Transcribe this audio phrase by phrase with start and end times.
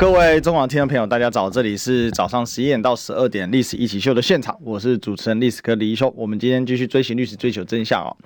[0.00, 1.50] 各位中广听众朋友，大家早！
[1.50, 6.10] 这里是早上十一点到十二点《历史一起秀》的现场，我是主持人历史课李一修。
[6.16, 8.16] 我们今天继续追寻历史，追求真相哦。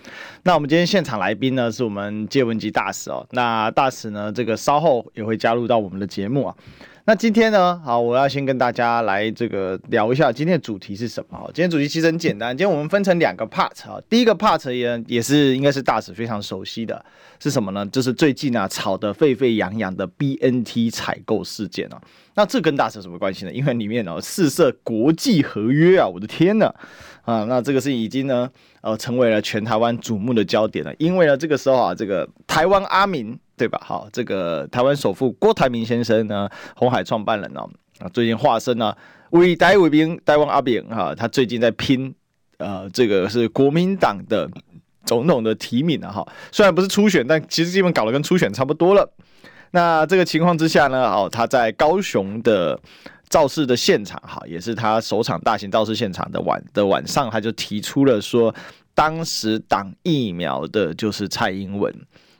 [0.44, 3.26] 那我们今天现场来宾呢，是我们借文吉大使哦。
[3.32, 6.54] 那大使呢，这个稍后也会加入到我们的节目啊。
[7.06, 11.38] 那今天呢，好，我要先跟大家来这个聊一下今天的主题是什么？
[11.52, 14.00] 今天主题其实很简单，今天我们分成两个 part 啊。
[14.08, 17.04] 第一个 part 也也是应该是大使非常熟悉的，
[17.38, 17.84] 是什么呢？
[17.92, 22.00] 就是最近啊吵得沸沸扬扬的 BNT 采购事件啊。
[22.36, 23.52] 那这跟大使有什么关系呢？
[23.52, 26.74] 因为里面哦事涉国际合约啊，我的天呐
[27.26, 27.44] 啊！
[27.44, 30.94] 那这个是已经呢呃成为了全台湾瞩目的焦点了。
[30.96, 33.38] 因为呢这个时候啊，这个台湾阿明。
[33.56, 33.80] 对吧？
[33.84, 37.60] 好，这个台湾首富郭台铭先生呢，红海创办人呢，
[38.00, 38.92] 啊，最近化身呢，
[39.30, 42.12] 为台为兵，台湾阿扁哈，他最近在拼，
[42.58, 44.50] 呃，这个是国民党的
[45.04, 49.08] 总统的提名啊哈，虽然不是初选，但其实基本搞得跟初选差不多了。
[49.70, 52.76] 那这个情况之下呢，哦，他在高雄的
[53.28, 58.52] 造势的现场哈，也是他首场大型造势现场的晚的晚上，他就提出了说，
[58.94, 61.94] 当时挡疫苗的就是蔡英文。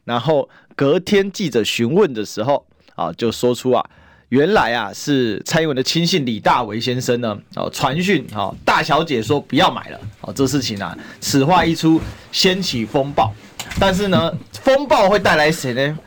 [0.05, 0.47] 然后
[0.77, 3.85] 隔天记者询问的时候，啊，就说出啊，
[4.29, 12.01] 原来啊是蔡英文的亲信李大为先生呢，哦传讯，哦大小姐说不要买了，哦这事情啊，此话一出，
[12.33, 13.33] 掀起风暴。
[13.79, 15.99] 但是呢，风暴会带来谁呢？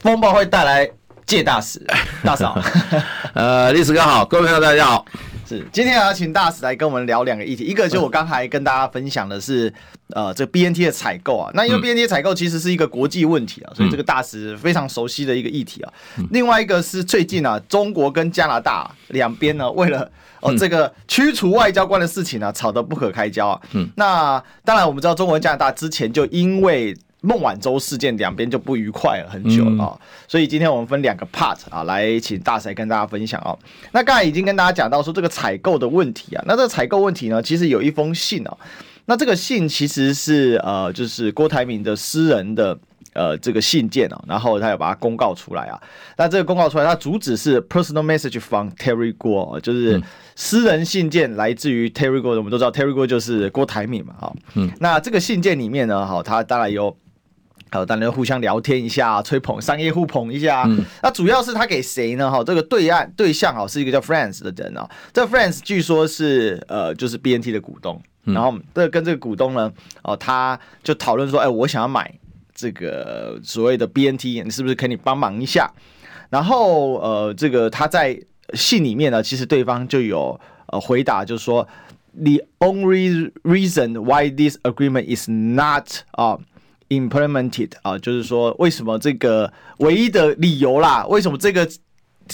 [0.00, 0.90] 风暴会带来
[1.24, 1.80] 介大使
[2.22, 2.58] 大嫂。
[3.34, 5.06] 呃，历史哥好，各位朋友大家好。
[5.54, 9.72] 是，今天要请大使来跟我们聊两个议题，一个就我刚才跟大家分享的是，
[10.08, 15.92] 呃，这个 BNT 的采购啊，那因为 BNT 采购其实是一个国际问题啊，所以这个大使非常熟悉的一个议题啊。
[16.30, 23.60] 另外一个是最近啊，中国跟加拿大两边呢，为了哦这个驱除外交官的事情呢，吵得不可开交啊。
[23.72, 26.96] 嗯，那当然我们知道，中国跟加拿大之前就因为。
[27.24, 33.58] 孟晚舟事件两边就不愉快了很久了啊、哦，所以今天我们分两个 part 啊，来请大使跟大家分享哦。
[33.92, 38.58] 那刚才已经跟大家讲到说这个采购的问题啊，那这个采购问题呢，其实有一封信哦。
[39.06, 42.78] 那这个信其实是呃，就是郭台铭的私人的
[43.14, 45.80] 呃这个信件哦，然后他要把它公告出来啊。
[46.18, 49.98] 那这个公告出来，它主旨是 personal message from Terry Gou，就是
[50.36, 52.36] 私人信件来自于 Terry Gou。
[52.36, 54.32] 我们都知道 Terry Gou 就是郭台铭嘛，哈。
[54.56, 54.70] 嗯。
[54.78, 56.94] 那这个信件里面呢，哈，他当然有。
[57.74, 60.62] 好，当然互相聊天一下，吹捧商业互捧一下。
[60.68, 62.30] 嗯、那主要是他给谁呢？
[62.30, 64.88] 哈，这个对岸对象啊，是一个叫 Friends 的人啊。
[65.12, 68.00] 这个 France 据说是呃，就是 BNT 的股东。
[68.22, 72.08] 然后这跟这个股东呢，哦，他就讨论说，哎，我想要买
[72.54, 75.68] 这个所谓的 BNT，你是不是可以帮忙一下？
[76.30, 78.16] 然后呃，这个他在
[78.52, 81.66] 信里面呢，其实对方就有呃回答，就是说
[82.16, 86.38] ，The only reason why this agreement is not 啊。
[86.88, 91.04] Implemented 啊，就是说，为什么这个唯一的理由啦？
[91.06, 91.68] 为什么这个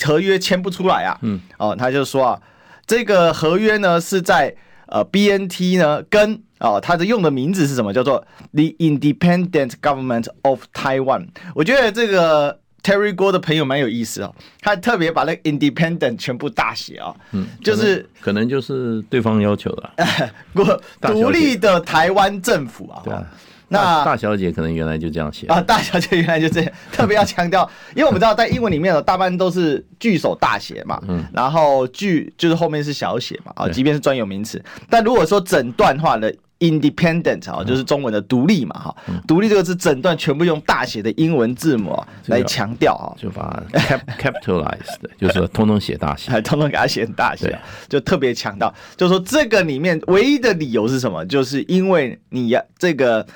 [0.03, 1.19] 合约签不出来啊？
[1.22, 2.41] 嗯，哦，他就说啊，
[2.87, 4.55] 这个合约呢是在
[4.87, 7.93] 呃 BNT 呢跟哦，他的用的名字是什么？
[7.93, 11.28] 叫做 The Independent Government of Taiwan。
[11.55, 19.91] 我觉得这个 Terry Gou 的朋友蛮有意思哦，他特别把那个 Independent 全部大写啊，嗯，就是可能就是对方要求的，
[20.53, 20.65] 独
[21.00, 23.27] 独立的台湾政府啊，对啊。
[23.72, 25.47] 那大小姐可能原来就这样写。
[25.47, 43.62] 啊，大小姐原来就这样，特别要强调，因为我们知道在英文里面呢，大半都是句首大写嘛，嗯，然后句就是后面是小写嘛，啊，即便是专有名词，但如果说整段话的 independent 啊，就是中文的独立嘛，哈，独立这个字整段全部用大写的英文字母来强调啊，就把
[44.20, 47.56] capitalized，就是说通通写大写，还 通通给它写大写，
[47.88, 51.25] 就特别强调，就是说这个里面唯一的理由是什么？
[51.26, 53.26] 就是因为你要这个。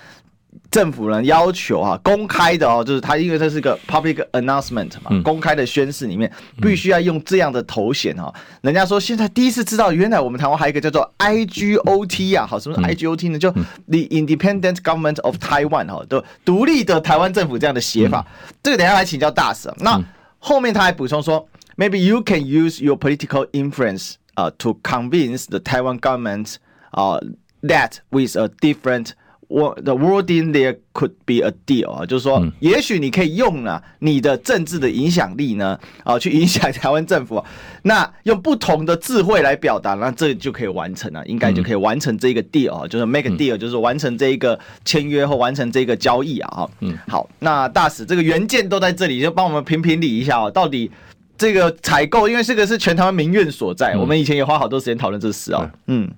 [0.71, 6.31] 政府呢要求啊，公开的哦，就是他因为这是个 public announcement 嘛，嗯、公开的宣誓里面
[6.61, 8.33] 必须要用这样的头衔哈。
[8.63, 13.39] 人家说现在第一次知道，原来我们台湾还有一个叫做 IGOT 啊，好，什么是 IGOT 呢？
[13.39, 18.27] 就 The Independent Government of Taiwan 哈，都独立的台湾政府这样的写法。
[18.63, 19.73] 这个等下来请教大使。
[19.79, 20.03] 那
[20.39, 21.47] 后面他还补充说
[21.77, 26.57] ，Maybe you can use your political influence 啊，to convince the Taiwan government
[26.91, 27.19] 啊
[27.63, 29.11] ，that with a different
[29.55, 37.43] 我 the world in there could be a deal 啊，就是说，也许你可以用啊你的政治的影响力呢，啊，去影响台湾政府，
[37.83, 50.91] 那用不同的智慧来表达，那这就可以完成了，应该就可以完成这个 deal 啊，就是 make a deal，就是完成这一个签约或完成这个交易啊，哈，嗯，好，那大使这个原件都在这里，就帮我们评评理一下啊，到底
[51.39, 56.11] 这个采购，因为这个是全台湾民怨所在，我们以前也花好多时间讨论这事啊，嗯，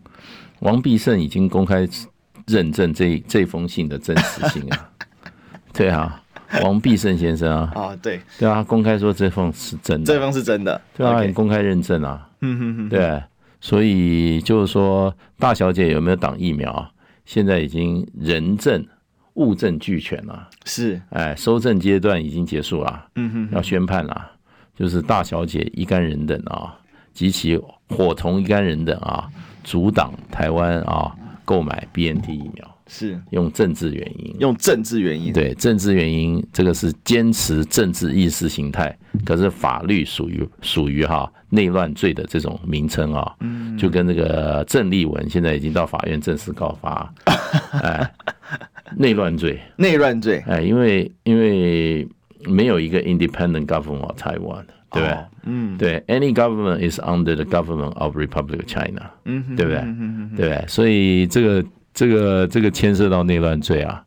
[0.60, 1.86] 王必胜已经公开。
[2.46, 4.90] 认证这这封信的真实性啊，
[5.74, 6.22] 对啊，
[6.62, 13.22] 王必胜先生啊，啊对，对啊，公开说这封是真的，这封是真的，对啊，你公开认证啊，嗯哼哼，对，
[13.60, 16.88] 所以就是说大小姐有没有挡疫苗，
[17.24, 18.86] 现在已经人证
[19.34, 24.30] 物证俱全了，是，哎，收证阶段已经结束了，嗯哼，要宣判了，
[24.76, 26.74] 就是大小姐一干人等啊，
[27.12, 29.28] 及其伙同一干人等啊，
[29.64, 31.12] 阻挡台湾啊。
[31.46, 33.18] 购买 BNT 疫苗是。
[33.30, 38.94] 用政治原因，用政治原因，对政治原因，这个是坚持政治意识形态，
[39.24, 43.34] 可是法律属于属于哈内乱罪的这种名称啊，
[43.78, 47.14] 就跟那个郑丽文现在已经到法院正式告发，
[47.82, 48.12] 哎，
[48.96, 52.06] 内乱罪，内乱罪，哎，因为因为
[52.44, 54.64] 没有一个 independent government of Taiwan。
[54.96, 55.18] 对不对？
[55.44, 59.80] 嗯，对，any government is under the government of Republic of China，嗯，对不对？
[59.80, 59.90] 对
[60.30, 60.64] 不对？
[60.66, 61.64] 所以这个
[61.94, 64.02] 这个这个牵涉到内乱罪啊，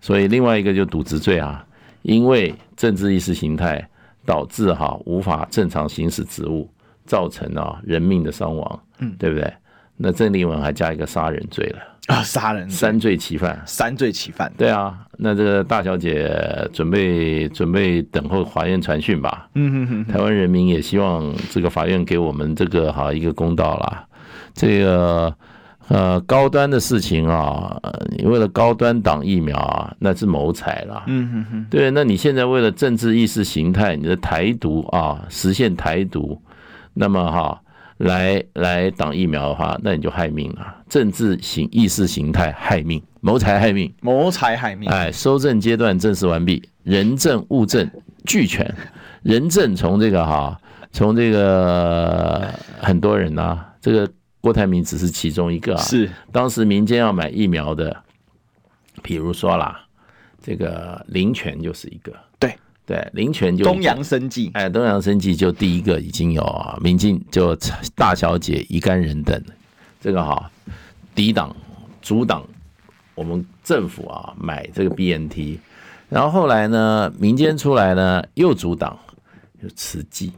[0.00, 1.64] 所以另外一个就渎职罪啊，
[2.02, 3.86] 因为政治意识形态
[4.24, 6.68] 导致哈无法正常行使职务，
[7.04, 9.52] 造成啊人命的伤亡，嗯，对不对？
[9.96, 11.78] 那郑立文还加一个杀人罪了。
[12.06, 12.22] 啊！
[12.22, 14.52] 杀人三罪齐犯，三罪齐犯。
[14.56, 16.28] 对啊，那这个大小姐
[16.72, 19.48] 准备准备等候法院传讯吧。
[19.54, 20.12] 嗯哼哼。
[20.12, 24.04] 台湾人民也希望这个法院给我们这个哈一个公道啦。
[24.54, 25.32] 这个
[25.88, 27.80] 呃高端的事情啊，
[28.16, 31.04] 你为了高端挡疫苗啊，那是谋财啦。
[31.06, 31.66] 嗯哼哼。
[31.70, 36.40] 对，那你现在为了政治意识形态，你的台独啊，实现台独，
[36.94, 37.60] 那么哈。
[38.00, 40.76] 来来挡疫苗的话，那你就害命啊。
[40.88, 44.88] 政治形意识形态害命，谋财害命，谋财害命。
[44.88, 47.88] 哎，收证阶段正式完毕，人证物证
[48.24, 48.74] 俱全。
[49.22, 50.58] 人证从这个哈，
[50.92, 52.48] 从这个
[52.80, 54.10] 很多人啊，这个
[54.40, 55.82] 郭台铭只是其中一个啊。
[55.82, 57.94] 是当时民间要买疫苗的，
[59.02, 59.84] 比如说啦，
[60.42, 62.12] 这个林权就是一个。
[62.90, 63.10] 对。
[63.12, 67.56] 林权就东洋生计，哎，东洋生计就第一个已经有啊，民进就
[67.94, 69.40] 大小姐一干人等，
[70.00, 70.50] 这个哈
[71.14, 71.54] 抵挡
[72.02, 72.44] 阻挡
[73.14, 75.58] 我们政府啊买这个 BNT，
[76.08, 78.98] 然后后来呢，民间出来呢又阻挡，
[79.62, 80.32] 就慈济，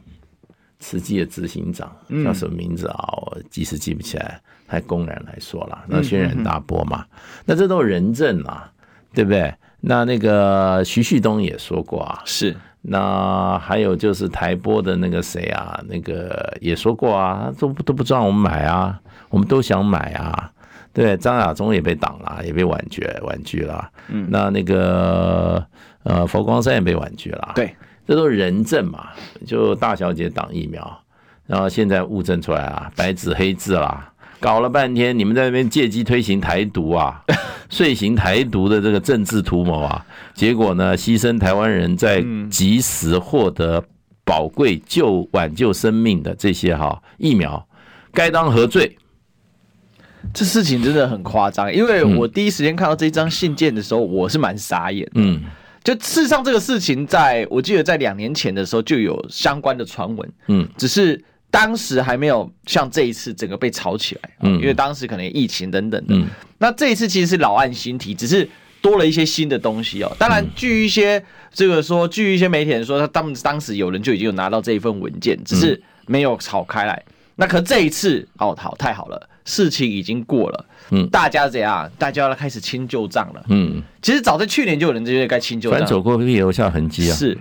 [0.79, 1.91] 慈济的执行长
[2.23, 3.09] 叫什么名字啊？
[3.21, 7.05] 我即使记不起来，还公然来说了，那轩然大波嘛，
[7.45, 8.69] 那这都是人证啊，
[9.13, 9.53] 对不对？
[9.85, 12.55] 那那个徐旭东也说过啊，是。
[12.85, 18.99] 那还有就是台播的那个谁啊，那个也说过啊，都不都不让我们买啊，
[19.29, 20.51] 我们都想买啊。
[20.91, 23.89] 对，张亚中也被挡了，也被婉绝婉拒了。
[24.09, 25.65] 嗯，那那个
[26.03, 27.53] 呃佛光山也被婉拒了。
[27.55, 27.75] 对，
[28.05, 29.07] 这都是人证嘛，
[29.45, 30.99] 就大小姐挡疫苗，
[31.47, 34.12] 然后现在物证出来啊，白纸黑字啦。
[34.43, 37.23] 搞了半天，你们在那边借机推行台独啊，
[37.71, 43.81] 遂行台独的这个政治图谋啊，结果呢，牺牲台湾人在及时获得
[44.25, 47.65] 宝贵救挽救生命的这些哈疫苗，
[48.11, 48.97] 该当何罪？
[50.33, 55.11] 这事情真的很夸张，因为我第一时间看到这张信件的时候，我是蛮傻眼的。
[55.15, 55.39] 嗯，
[55.85, 60.29] 就事实上这个事情，在我记得在两年前的时候就有相关的传闻。
[60.49, 61.23] 嗯，只是。
[61.53, 66.15] 当时还没有像这一次整个被炒起来，嗯，因为当时可能疫情等等的。
[66.15, 66.25] 嗯，
[66.57, 68.49] 那这一次其实是老案新提，只是
[68.81, 70.11] 多了一些新的东西哦。
[70.17, 77.03] 当然，据一些这个说，据一些媒体人说，他当当时有人就已经有拿到这一份文件，只是没有炒开来。
[77.35, 80.65] 那可这一次，哦，好，太好了，事情已经过了。
[80.89, 81.87] 嗯，大家怎样？
[81.99, 83.45] 大家要开始清旧账了。
[83.49, 87.15] 嗯，其实早在去年就有人觉得该清旧账，反走过必留下痕迹啊。
[87.15, 87.37] 是。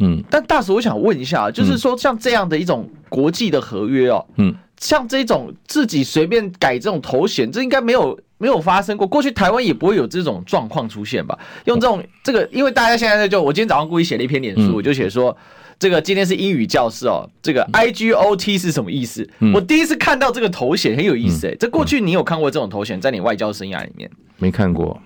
[0.00, 9.06] 嗯，但大使，我想问一下，就是说像这样的一种国际的合约哦，嗯，像这种自己随便改这种头衔，这应该没有没有发生过。
[9.06, 11.38] 过去台湾也不会有这种状况出现吧？
[11.66, 15.36] 用这种这个，因为大家现在就我今天早上故意写了一篇脸书，我就写说
[15.78, 19.28] 这个今天是英语教室哦，这个 I G O T 是什么意思？
[19.54, 24.10] 我第一次看到这个头衔很有意思哎，这过去你有看过这种头衔在你外交生涯里面？
[24.38, 24.98] 没看过。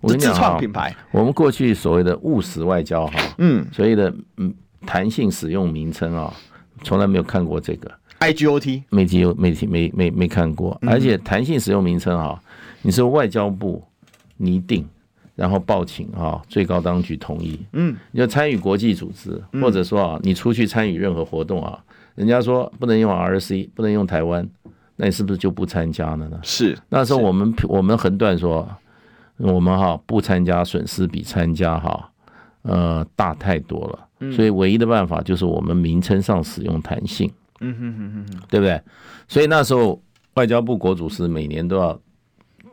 [0.00, 0.60] 我跟你讲
[1.10, 4.52] 我们过去所谓的务实外交哈，嗯，所谓的嗯
[4.86, 6.32] 弹性使用名称啊，
[6.82, 7.90] 从来没有看过这个。
[8.18, 12.40] I G O T，没机没没没没看过，而且弹性使用名称哈，
[12.82, 13.82] 你说外交部
[14.38, 14.86] 拟定，
[15.34, 17.58] 然后报请啊最高当局同意。
[17.72, 21.78] 嗯，你就参与国际组织，或者说啊，你出去参与任何活动啊，
[22.14, 24.48] 人家说不能用 RC，不能用台湾，
[24.96, 26.38] 那你是不是就不参加了呢？
[26.42, 28.66] 是，那时候我们我们横断说，
[29.36, 32.10] 我们哈不参加损失比参加哈
[32.62, 37.30] 呃大太多了，所以唯一的办法就是我们名称上使用弹性。
[37.60, 38.80] 嗯哼哼哼，对不对？
[39.28, 40.00] 所以那时候
[40.34, 41.98] 外交部国主是每年都要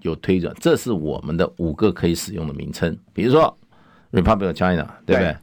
[0.01, 3.55] 有推转，这是我们的五个可以使用的名称，比如说
[4.11, 5.35] Republic of China，对不对？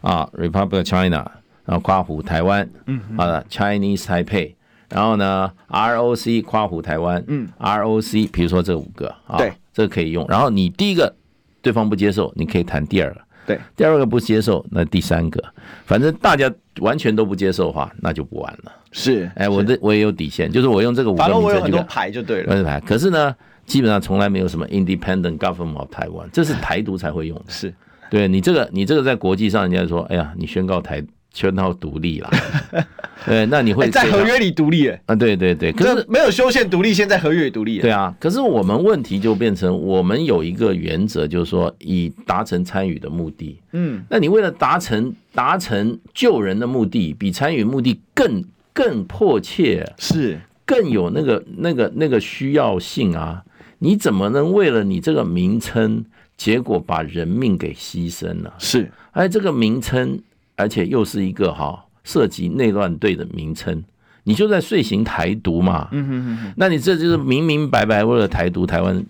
[0.00, 1.30] 啊，Republic of China，
[1.64, 4.54] 然后括弧台湾，嗯，啊，Chinese Taipei，
[4.88, 10.24] 然后呢，ROC 括弧台湾，嗯，ROC，比如说这五个啊，对，这个可以用。
[10.28, 11.14] 然后你第一个
[11.60, 13.20] 对方不接受，你可以谈第二个。
[13.46, 15.40] 对，第二个不接受，那第三个，
[15.84, 18.72] 反正大家完全都不接受的话，那就不玩了。
[18.90, 22.64] 是，哎，我这我也有底线，就是我用这个五个名称，我有很多牌就对了。
[22.64, 23.32] 牌，可是呢，
[23.64, 27.44] 基本上从来没有什么 Independent Government of Taiwan，这是台独才会用的。
[27.46, 27.72] 是，
[28.10, 31.04] 对你这个，你这个在国际上，人家说，哎呀，你宣告台。
[31.36, 32.30] 宣告独立了，
[33.26, 34.88] 对，那你会在合约里独立？
[35.04, 37.78] 啊，对对对，可是没有修宪独立，现在合约也独立。
[37.78, 43.60] 对啊，可是我们问题就变成，我们有一个原则，就是说以达成参与的目的。
[43.72, 53.44] 嗯，那你为了达成达成救人的目的，比参与目的更更迫切，是更有那个那个那个需要性啊？
[53.80, 56.02] 你怎么能为了你这个名称，
[56.38, 58.54] 结果把人命给牺牲了？
[58.58, 60.18] 是，而这个名称。
[60.56, 63.84] 而且又是一个哈涉及内乱队的名称，
[64.24, 65.88] 你就在遂行台独嘛？
[65.92, 66.52] 嗯哼哼。
[66.56, 69.04] 那你这就是明明白白为了台独，台湾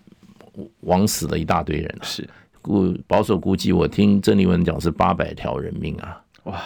[0.80, 1.98] 枉死了一大堆人。
[2.02, 2.28] 是，
[2.62, 6.20] 估保守估计，我听郑立文讲是八百条人命啊！
[6.44, 6.62] 哇，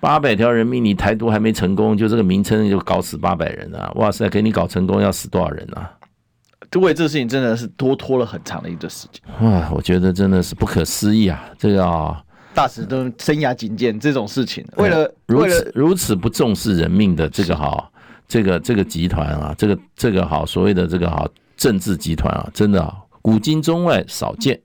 [0.00, 3.92] 八百条人命，你台独还没成功，就这个名称就搞死八百人啊！
[3.96, 5.90] 哇塞，给你搞成功要死多少人啊？
[6.70, 9.20] 就为这个事情真的是多拖了很长的一段时间。
[9.46, 11.44] 哇，我觉得真的是不可思议啊！
[11.58, 12.22] 这个啊。
[12.54, 17.90] 大使都生涯警戒这种事情，为了如此如此不重视人命的这个哈，
[18.28, 24.60] 这个这个集团啊，这个这个好所谓的这个好政治集团啊，真的啊，古今中外少见。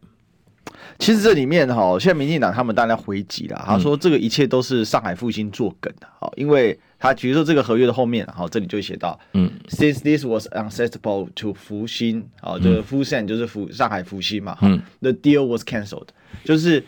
[1.00, 16.08] 其实这里面哈，现在民进党他们当然回击了，他说这个一切都是上海复兴作梗的，好，因为他比如说这个合约的后面，好，这里就写到，嗯，since this was unacceptable to 复兴，好，这个复兴就是复上海复兴嘛，嗯，the deal was cancelled，
[16.44, 16.84] 就是。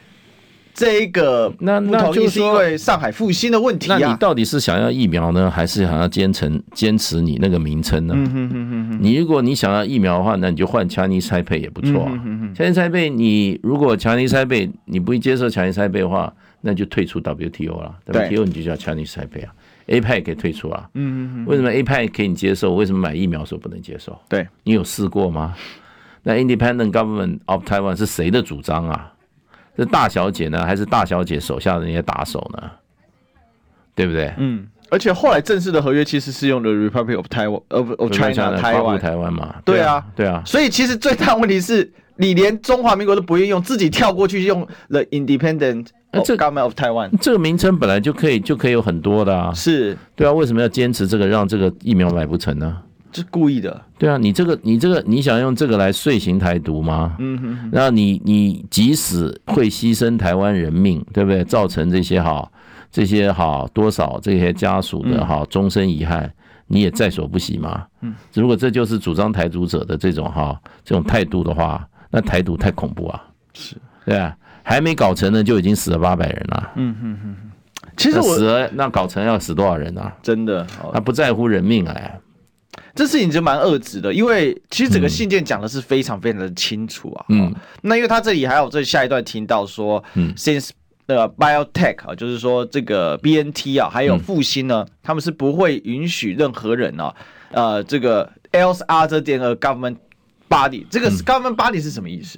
[0.80, 3.98] 这一个那那就是因为上海复兴的问题啊。
[4.00, 8.16] 那你到底是想要疫苗呢，还是想要坚持坚持你那个名称呢？
[9.02, 12.12] 你如果你想要疫苗的话，那你就换 Chinese Taipei 也不错啊。
[12.56, 17.94] Chinese Taipei，你如果 Chinese Taipei 你不接受 Chinese Taipei 的话，那就退出 WTO 了。
[18.06, 19.54] WTO 你就叫 Chinese Taipei 啊。
[19.88, 20.88] APEC 可以退出啊。
[20.94, 22.76] 嗯，为什么 APEC 可以接受？
[22.76, 24.18] 为什么买疫苗的时候不能接受？
[24.30, 25.56] 对，你有试过吗？
[26.24, 29.12] 那 Independent Government of Taiwan 是谁的主张啊？
[29.80, 32.70] 是大小姐呢，还是大小姐手下的那些打手呢？
[33.96, 34.34] 对不对？
[34.38, 39.56] 嗯，而且后来正式的合约其实是用的 Republic of Taiwan of of China 台湾台湾嘛。
[39.66, 40.42] 对啊，对啊。
[40.46, 49.54] 所以其实最大问题是你连中华民国都不愿意用，自己跳过去用 The Independent Government of Taiwan 这个名称本来就可以就可以有很多的啊。
[49.54, 52.78] 是对啊，为什么要坚持这个让这个疫苗买不成呢？
[53.12, 57.16] 是故意的，对啊，你这个，你这个，你想用这个来遂行台独吗？
[57.20, 61.44] 嗯哼，然后你，你即使会牺牲台湾人命，对不对？
[61.44, 62.50] 造成这些哈，
[62.92, 66.32] 这些哈多少这些家属的哈终身遗憾，
[66.68, 67.86] 你也在所不惜吗？
[68.02, 73.24] 嗯，如果这就是主张台独者的这种哈这种态度的话，那台独太恐怖啊！
[73.54, 73.76] 是，
[74.06, 76.72] 对啊，还没搞成呢，就已经死了八百人了。
[76.76, 77.36] 嗯哼哼，
[77.98, 80.14] 其实我死了，那搞成要死多少人啊？
[80.22, 82.20] 真的，他不在乎人命哎。
[83.00, 87.26] 这事情就蛮恶质的，因为其实整个信件讲的是非常非常的清楚啊。
[87.30, 90.72] 嗯，那因为他这里还有这下一段听到说，嗯，since
[91.06, 97.10] 呃 biotech 啊，就是说这个 BNT 啊，还有复兴呢，他们是不会允许任何人呢，
[97.52, 99.96] 呃，这个 else other than a government
[100.50, 102.38] body，这个 government body 是什么意思？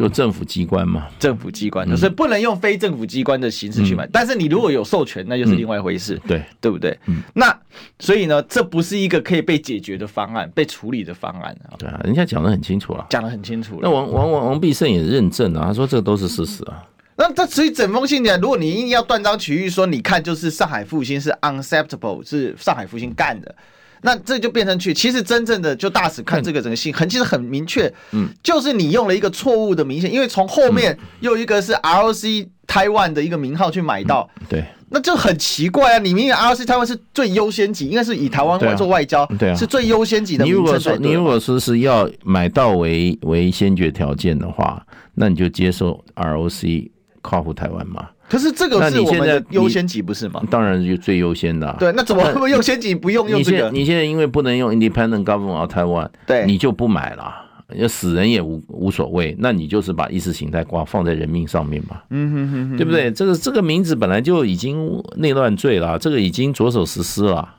[0.00, 6.98] 就政府机关嘛，政府机关就是不能用非政府机关的形式去买，但是你如果有授权，那就是另外一回事，对对不对？
[7.34, 7.54] 那
[7.98, 11.76] 所以呢，这不是一个可以被解决的方案，被处理的方案啊。
[11.78, 13.78] 对啊，人家讲的很清楚了，讲的很清楚。
[13.82, 16.82] 那王王王王必胜也认证啊，他说这都是事实啊。
[17.16, 23.54] 那这所以整封信讲，如果你硬要断章取义说，你看就是上海复兴是 unacceptable，是上海复兴干的。
[24.02, 35.98] 那这就变成去，其实真正的就大使看这个整个信很其实很明确，嗯，就是你用了一个错误的明显，因为从后面又一个是 ROC Taiwan 的一个名号去买到，对，那就很奇怪啊！
[35.98, 40.44] 你明明 ROC Taiwan 是最优先级，应该是以台湾来做外交，对啊，是最优先级的。
[40.44, 46.90] 你如果说你如果说是要买到为为先决条件的话，那你就接受 ROC
[47.20, 48.08] 跨户台湾嘛。
[48.30, 50.40] 可是这个是我们的优先级不是吗？
[50.48, 51.76] 当然是最优先的、啊。
[51.80, 53.68] 对，那怎么会优先级不用用这个？
[53.70, 57.34] 你现你现在因为不能用 Independent Government of Taiwan，对，你就不买了，
[57.74, 59.34] 要死人也无无所谓。
[59.40, 63.10] 那你就是把意识形态挂放在人命上面嘛，嗯哼哼哼，对不对？
[63.10, 67.56] 这个这个名字本来就已经内乱罪了，这个已经着手实施了，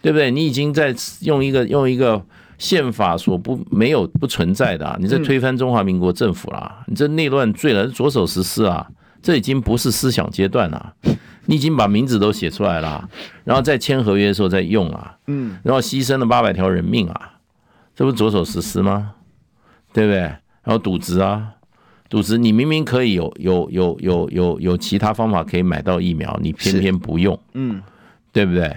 [0.00, 0.30] 对不对？
[0.30, 2.22] 你已经在用一个用一个
[2.58, 8.86] 宪法所不没有不存在的、啊，你在推翻中华民国政府了，你这内乱罪了，着手实施啊。
[9.28, 10.94] 这已经不是思想阶段了，
[11.44, 13.06] 你已经把名字都写出来了，
[13.44, 17.34] 然后在签合约的时候再用啊，嗯，然后牺牲了八百条人命啊，
[17.94, 19.12] 这不是着手实施吗？
[19.92, 20.20] 对不对？
[20.20, 21.46] 然后赌值啊，
[22.08, 27.82] 赌值，你明明可以有有有有有有其他方法可以买到疫苗，你偏偏不用，嗯，
[28.32, 28.74] 对不对？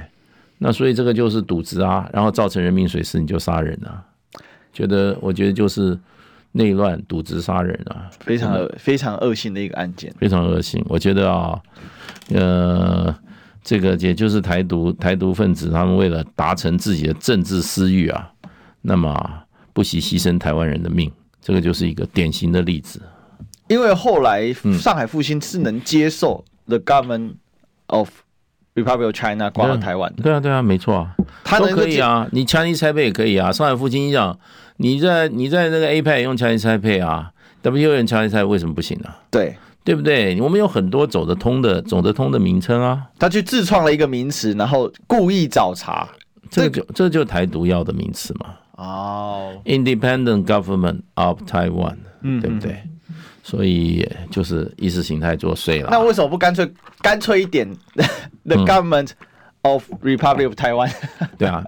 [0.58, 4.04] 那所以这个就是赌值啊，然后造成人命损失，你就杀人啊，
[4.74, 5.98] 觉得我觉得就是。
[6.54, 10.84] 内乱、渎职、杀人啊，非常非常恶性的一个案件，非常恶性。
[10.90, 11.58] 我觉得啊，
[12.30, 13.16] 呃，
[13.64, 18.30] 这个也就是台独台独分子，他们为了达成自己的政治私欲啊，
[18.82, 21.10] 那么不惜牺牲台湾人的命，
[21.42, 23.02] 这个就是一个典型的例子。
[23.70, 27.36] 因为后来上海复兴是能接受 the government
[27.86, 28.10] of
[28.76, 31.16] Republic of China 挂到台湾的，对啊，对啊，没错啊，
[31.46, 34.38] 他都可以啊，你 Chinese Taipei 也可以啊，上海复兴一样。
[34.82, 39.10] 你在你在那个 APEC 用 Chinese Taipei 啊，WTO 用 Chinese Taipei 为什么不行呢？
[39.30, 40.42] 对对不对？
[40.42, 43.08] 我们有很多走得通的走得通的名称啊。
[43.20, 46.08] 他去自创了一个名词，然后故意找茬，
[46.50, 48.56] 这就这就台独要的名词嘛。
[48.78, 52.82] 哦，Independent Government of Taiwan，嗯，对不对？
[53.44, 55.90] 所以就是意识形态作祟了。
[55.92, 56.72] 那为什么不干脆
[57.02, 57.68] 干脆一点？
[58.46, 59.12] The Government
[59.62, 60.92] of Republic of Taiwan？
[61.38, 61.64] 对啊，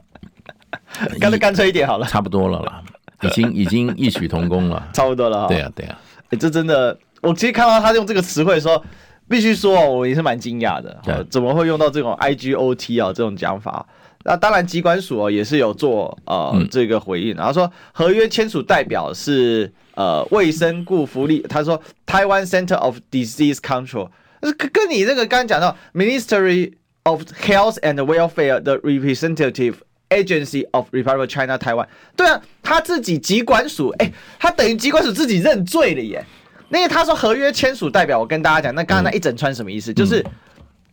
[1.20, 2.84] 干脆干脆一点好了，差不多了啦。
[3.24, 5.48] 已经 已经异曲同工了，差不多了哈。
[5.48, 5.98] 对呀对呀，
[6.30, 8.84] 哎，这真的，我其实看到他用这个词汇的时候，
[9.28, 11.26] 必须说，我也是蛮惊讶的。
[11.30, 13.86] 怎么会用到这种 I G O T 啊这种讲法？
[14.26, 29.76] 那当然，机关署也是有做呃这个回应，然后说合约签署代表是呃卫生顾福利，他说 Taiwan Center of Disease Control，跟跟你这个刚刚讲到 Ministry of Health and Welfare 的 representative。
[30.10, 36.24] Agency of Republic of China Taiwan，对啊，他自己疾管署，哎、欸，他等于疾管署自己认罪了耶。
[36.70, 39.92] 那个他说合约签署代表，我跟大家讲，那刚刚那一整串什么意思？
[39.92, 40.24] 嗯、就是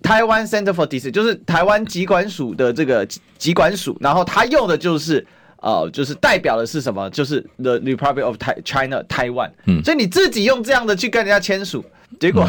[0.03, 5.27] 台湾 Center for Disease，就是台湾疾管署的这个疾管署，然后他用的就是
[5.59, 7.09] 呃，就是代表的是什么？
[7.11, 9.51] 就是 The Republic of China Taiwan。
[9.67, 11.85] 嗯，所以你自己用这样的去跟人家签署，
[12.19, 12.49] 结果、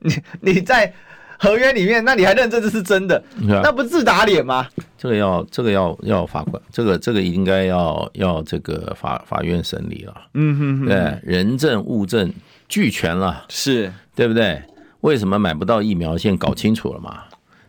[0.00, 0.10] 嗯、
[0.40, 0.92] 你你在。
[1.42, 3.20] 合约里面，那你还认这这是真的？
[3.36, 4.68] 那不自打脸吗？
[4.96, 10.14] 这个要这个要要法官，这个这个应该要要这个法法院审理了。
[10.34, 12.32] 嗯哼哼，对，人证物证
[12.68, 14.62] 俱全了，是对不对？
[15.00, 16.16] 为什么买不到疫苗？
[16.16, 17.24] 先搞清楚了嘛？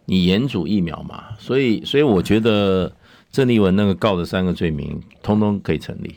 [0.05, 1.23] 你严主疫苗嘛？
[1.39, 2.91] 所以所以我觉得
[3.31, 6.15] 郑丽文那个告的三个罪名，通通可以成立。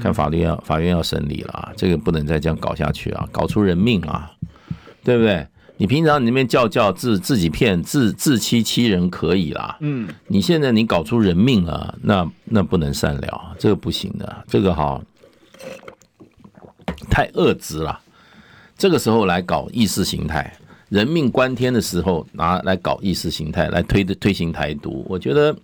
[0.00, 4.30] 看法律要法院要审理了啊，这个不能再这样搞下去啊，搞出人命啊，
[5.02, 5.46] 对不对？
[5.76, 15.00] 你平常你那边叫叫自自己骗自自欺欺人可以啦，嗯，你现在你搞出人命了，那那不能善了，这个不行的，这个哈
[17.10, 18.00] 太恶质了。
[18.76, 20.56] 这个时候来搞意识形态，
[20.88, 25.54] 人命关天的时候拿来搞意识形态来推推行台独，我觉得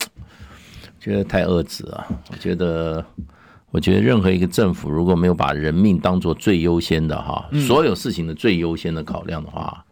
[0.99, 3.05] 觉得太恶质了，我觉得。
[3.73, 9.85] 我觉得任何一个政府如果没有把人命当做最优先的哈，所有事情的最优先的考量的话，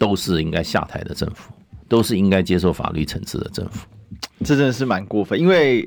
[0.00, 1.52] 都是应该下台的政府，
[1.86, 3.86] 都是应该接受法律惩治的政府。
[4.42, 5.86] 这真的是蛮过分，因为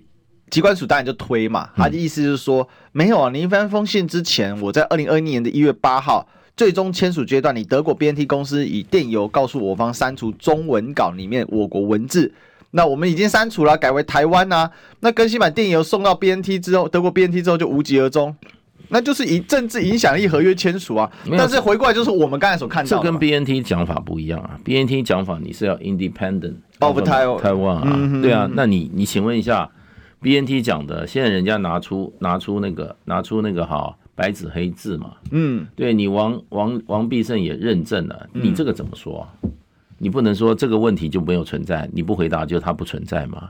[0.52, 12.32] 机关署当然就推嘛，他的意思就是说，没有啊，你发封信之前，我在二零二一年的一月八号最终签署阶段，你德国 BNT 公司以电邮告诉我方删除中文稿里面我国文字。
[12.76, 18.36] 那我们已经删除了，改为台湾呐、那更新版电邮送到 BNT 之后，德国 BNT 之后就无疾而终，
[18.94, 21.12] 那就是以政治影响力合约签署啊。
[21.32, 24.60] 但是回过来就是我们刚才所看到的，这跟 BNT 讲法不一样啊。
[24.64, 28.48] BNT 讲法你是要 independent of Taiwan 台湾啊，嗯、对啊。
[28.54, 29.68] 那你你请问一下
[30.22, 35.14] ，BNT 讲的，现在人家拿出拿出那个拿出那个哈白纸黑字嘛？
[35.32, 39.26] 嗯，对你王王王必胜也认证了，你这个怎么说啊？
[39.98, 43.50] 你不能说这个问题就没有存在，你不回答就它不存在吗？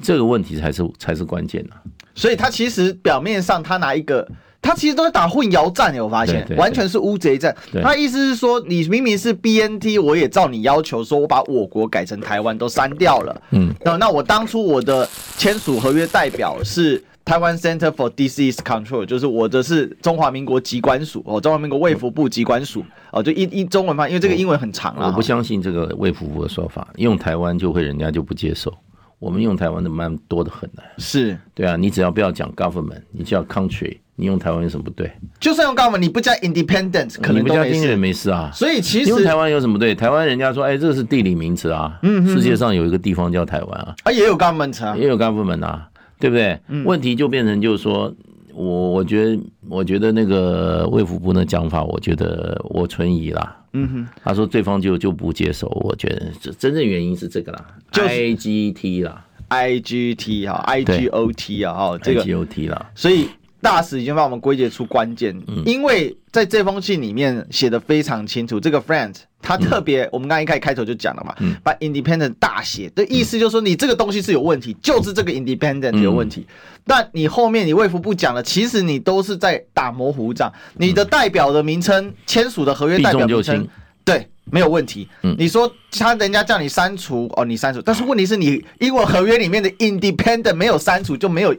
[0.00, 1.82] 这个问题才是才是关键啊。
[2.14, 4.28] 所以他其实表面上他拿一个。
[4.64, 7.54] 他其实都在打混淆战，有发现完全是乌贼战。
[7.82, 13.42] 他意思是说，你明明是 BNT，我也照你要求，说我把我国改成台湾都删掉了。
[13.50, 25.08] 嗯，那那我当初我的签署合约代表是台湾 Center for Disease Control，就是我的是中华民国疾管署哦，中华民国卫福部疾管署哦，就一一中文翻，因为这个英文很长啊。
[25.08, 28.72] 我不相信这个卫福部的说法，用台湾就会人家就不接受。
[29.18, 30.82] 我们用台湾的蛮多的很呢。
[30.96, 33.98] 是对啊，你只要不要讲 government，你叫 country。
[34.16, 35.10] 你用台湾有什么不对？
[35.40, 38.48] 就算用 government，你不加 independent，可能你不加英语也没事啊。
[38.54, 39.94] 所以其实用台湾有什么对？
[39.94, 41.98] 台湾人家说，哎，这个是地理名词啊。
[42.02, 43.94] 嗯，世界上有一个地方叫台湾啊。
[44.04, 45.88] 啊，也有 government 啊，也有 government 啊，
[46.20, 46.56] 对不对？
[46.68, 48.14] 嗯、问题就变成就是说，
[48.54, 53.56] 我我觉得，我觉得那个卫福部的讲法，我觉得我存疑啦。
[53.72, 63.26] 嗯哼，他说对方就就不接受，我觉得这真正原因是这个啦，就是 IGT 啦，IGT 哈，IGOT 啊，哈，这个 IGOT 啦，所以。
[63.64, 68.60] 大使已经帮我们归结出关键，因为在这封信里面写的非常清楚。
[68.60, 76.46] 这个 friend 他特别，我们刚刚一开开头就讲了嘛，把 independent 大写的意思就是说，你这个东西是有问题，就是这个 independent 有问题。
[76.86, 80.52] 但你后面你卫福部讲了，其实你都是在打模糊仗。
[80.74, 83.66] 你的代表的名称，签署的合约代表名称，
[84.04, 85.08] 对，没有问题。
[85.22, 91.54] 嗯你说他人家叫你删除哦，你删除，但是问题是你英文合约里面的 independent 没有删除就没有。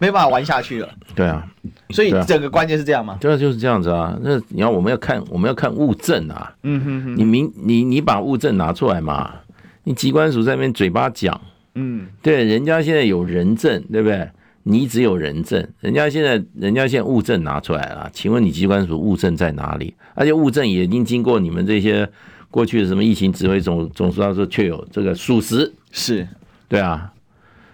[0.00, 0.88] 没办法玩下去了。
[1.12, 1.44] 对啊，
[1.90, 3.16] 所以整个关键是这样吗？
[3.20, 4.16] 对啊，就是这样子啊。
[4.22, 6.54] 那你要我们要看我们要看物证啊。
[6.62, 7.16] 嗯哼哼。
[7.16, 9.34] 你明你你把物证拿出来嘛？
[9.82, 11.40] 你机关署在那边嘴巴讲。
[11.74, 12.06] 嗯。
[12.22, 14.28] 对，人家现在有人证，对不对？
[14.68, 18.10] 你只有人证，人家现在人家现在物证拿出来了。
[18.12, 19.94] 请问你机关署物证在哪里？
[20.14, 22.06] 而且物证也已经经过你们这些
[22.50, 25.72] 过去的什么疫情指挥总总署说确有这个属实。
[25.90, 26.28] 是。
[26.68, 27.10] 对啊，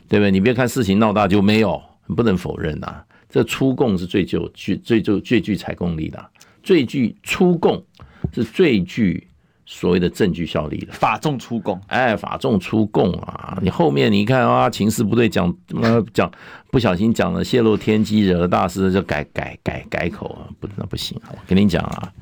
[0.08, 0.30] 对不对？
[0.30, 1.82] 你别看事情闹大就没有。
[2.14, 6.22] 不能否认呐、啊，这出供是最具最最最最具采供力的，
[6.62, 7.82] 最具出供
[8.30, 9.26] 是最具
[9.74, 10.92] 所谓的证据效力的。
[10.92, 13.58] 法中出供，哎，法中出供啊！
[13.60, 16.30] 你后面你看啊，情势不对， 讲呃讲
[16.70, 21.32] 不小心讲了泄露天机，惹了大事，就改改改改口啊，不那不行啊！
[21.32, 22.12] 我跟你讲啊，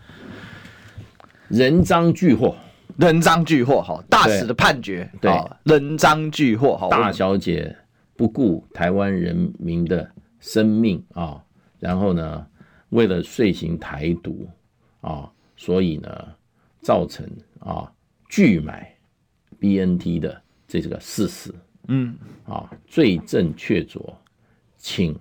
[1.49, 2.57] 人赃俱获，
[2.97, 5.31] 人赃俱获，好，大使的判决，对，
[5.65, 7.77] 人赃俱获，好，大小姐。
[8.15, 11.43] 不顾台湾人民的生命啊，
[11.81, 12.47] 然后呢，
[12.91, 14.47] 为了遂行台独
[15.01, 16.09] 啊，所以呢，
[16.83, 17.27] 造成
[17.61, 17.91] 啊
[18.29, 18.95] 拒买
[19.59, 21.55] BNT 的这个事实，
[21.89, 22.15] 嗯，
[22.45, 24.15] 啊，罪证确凿，
[24.77, 25.19] 请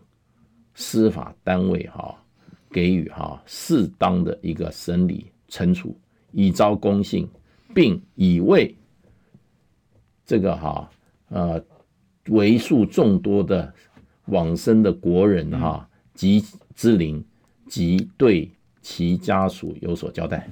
[0.76, 2.22] 司法单位哈
[2.70, 5.96] 给予哈适当的一个审理惩处，
[6.34, 7.30] 以昭公信，
[7.74, 8.76] 并以为
[10.26, 10.92] 这个哈
[11.30, 11.64] 呃。
[12.28, 13.74] 为数众多的
[14.26, 16.40] 往生的国人哈及
[16.76, 17.26] 之灵，
[17.68, 18.48] 及对
[18.80, 20.48] 其家属有所交代。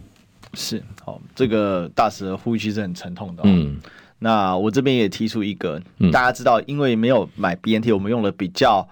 [0.53, 3.43] 是，好，这个大使的呼吁其实很沉痛的。
[3.45, 3.77] 嗯，
[4.17, 5.81] 那我这边也提出一个，
[6.11, 8.87] 大家知道，因为没有买 BNT，我们用了比较，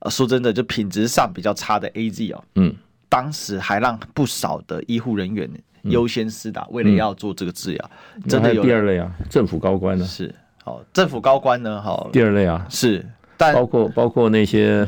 [0.00, 2.44] 呃，说真的，就品质上比较差的 AZ 哦。
[2.54, 2.74] 嗯，
[3.08, 5.50] 当时还让不少的医护人员
[5.84, 7.90] 优先施打，为了要做这个治疗，
[8.28, 10.34] 真的有第二类啊，政府高官呢是。
[10.64, 11.80] 哦，政府高官呢？
[11.80, 13.02] 好，第二类啊，是，
[13.38, 14.86] 但包括包括那些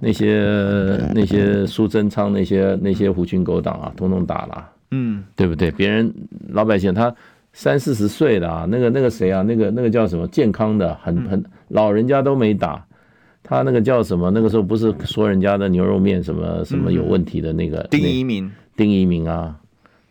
[0.00, 5.70] 那些那些苏贞昌那些那些狐群狗党啊，通通打了，嗯，对不对？
[5.70, 6.12] 别人
[6.48, 7.14] 老百姓他
[7.52, 12.84] 三四十岁的啊，那个那个谁啊，那个那个叫什么健康的，很很老人家都没打，
[13.42, 14.30] 他那个叫什么？
[14.30, 19.56] 那个时候不是说人家的牛肉面什么什么有问题的那个丁一鸣，丁一鸣啊，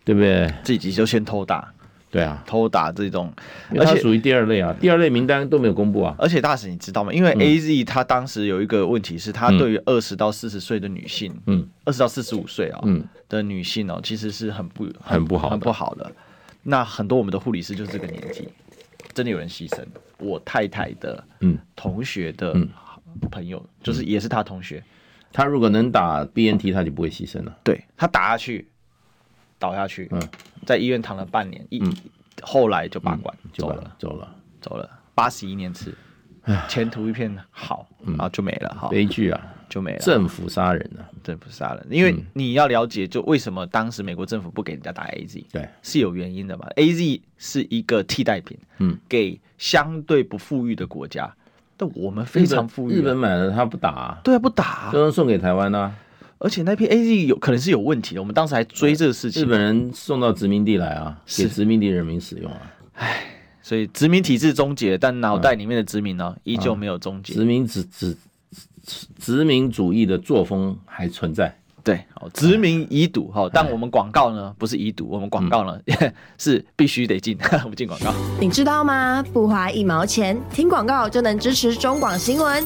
[0.03, 0.51] 对不对？
[0.63, 1.71] 自己就先偷打。
[2.11, 3.31] 对啊，偷打这种，
[3.77, 6.15] 而且属于第二类啊，第二类名单都没有公布啊。
[6.17, 7.13] 而且大使你知道吗？
[7.13, 16.11] 因为 A Z 他当时有一个问题是，他对于二十到四十岁的女性，嗯，二十到四十五岁啊，嗯的女性哦，其实是很不很不好很不好的。
[16.63, 18.47] 那很多我们的护理师就是这个年纪，
[19.13, 19.79] 真的有人牺牲。
[20.17, 22.53] 我太太的嗯同学的
[23.29, 24.83] 朋友，就是也是他同学，
[25.31, 27.55] 他如果能打 B N T，他就不会牺牲了。
[27.63, 28.67] 对，他打下去。
[29.59, 30.21] 倒下去，嗯，
[30.65, 31.83] 在医院躺了半年，一
[32.41, 35.93] 后来就拔管走了，走了，走了，八十一年次，
[36.69, 51.29] 前途一片好，然后就没了，哈，悲剧啊，就没了，政府杀人啊，政府杀人，因为你要了解，就为什么当时美国政府不给人家打 AZ，对，是有原因的嘛，AZ 是一个替代品，嗯，给相对不富裕的国家，
[51.75, 55.93] 但我们非常富裕，日本买了他不打，对啊，不打，就能送给台湾呢。
[56.39, 59.43] 而且那批 AZ 有可能是有问题的，我们当时还追这个事情。
[59.43, 62.61] 日本人送到殖民地来啊，给殖民地人民使用啊。
[62.93, 63.23] 唉，
[63.61, 67.33] 所以殖民体制终结，但脑袋里面的殖民呢、啊，依旧没有终结。
[67.33, 68.17] 殖民殖殖
[69.19, 71.53] 殖民主义的作风还存在。
[71.83, 78.13] 对，殖民已堵哈，但我们广告呢不是已堵，我们广告呢、嗯、 是必须得进， 不进广告。
[78.39, 79.23] 你知道吗？
[79.33, 82.65] 不花一毛钱，听广告就能支持中广新闻。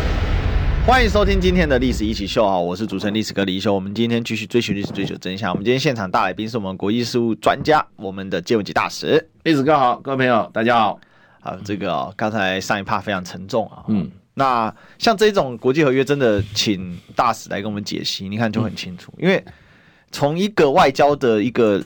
[0.83, 2.57] 欢迎收听今天的《历史一起秀》啊！
[2.57, 3.71] 我是主持人历史哥李易修。
[3.71, 5.51] 我们今天继续追寻历史，追求真相。
[5.51, 9.29] 我们今天现场大来宾是我们国际事务专家，我们的借文吉大使。
[9.43, 10.99] 历史哥好，各位朋友大家好。
[11.41, 13.85] 啊，这个哦，刚才上一趴非常沉重啊。
[13.89, 19.13] 嗯，那像这种国际合约，真的请大使来给我们解析，你看就很清楚。
[19.17, 19.43] 嗯、因为
[20.11, 21.81] 从一个外交的一个。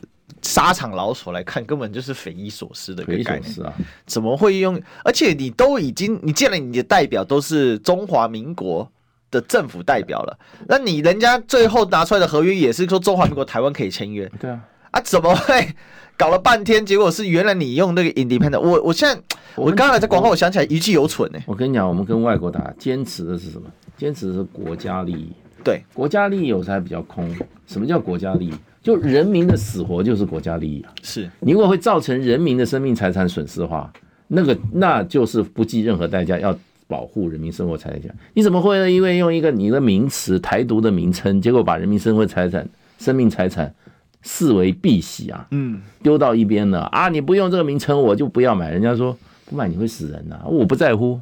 [0.45, 3.73] 沙场老手来看，根本就是匪夷所思的一个概念啊！
[4.05, 4.79] 怎么会用？
[5.03, 8.87] 而且你都已经，你见了你的代表都是中华民国
[9.31, 15.67] 的政府代表了，那你人家最后拿出来的合约也是说中华民国台湾可以签约，对啊，啊怎么会
[16.15, 18.59] 搞了半天，结果是原来你用那个 independent？
[18.59, 19.19] 我我现在
[19.55, 21.39] 我刚才在广告，我想起来一句有蠢呢。
[21.47, 23.67] 我跟你讲，我们跟外国打，坚持的是什么？
[23.97, 25.31] 坚持的是国家利益。
[25.63, 27.27] 对，国家利益有时还比较空。
[27.65, 28.53] 什么叫国家利益？
[28.85, 30.93] 就人民的死活就是国家利益啊！
[31.01, 33.91] 是你如果会造成人民的生命财产损失的话，
[34.27, 38.15] 那个那就是不计任何代价要保护人民生活财产。
[38.35, 38.91] 你怎么会呢？
[38.91, 42.69] 因为用一个你的名词台独的名称，结果把人民生活财产、
[42.99, 43.73] 生命财产
[44.21, 45.47] 视为敝屣啊？
[45.49, 47.09] 嗯，丢到一边了啊！
[47.09, 48.69] 你不用这个名称，我就不要买。
[48.69, 49.17] 人家说
[49.47, 51.19] 不买你会死人呐、啊，我不在乎。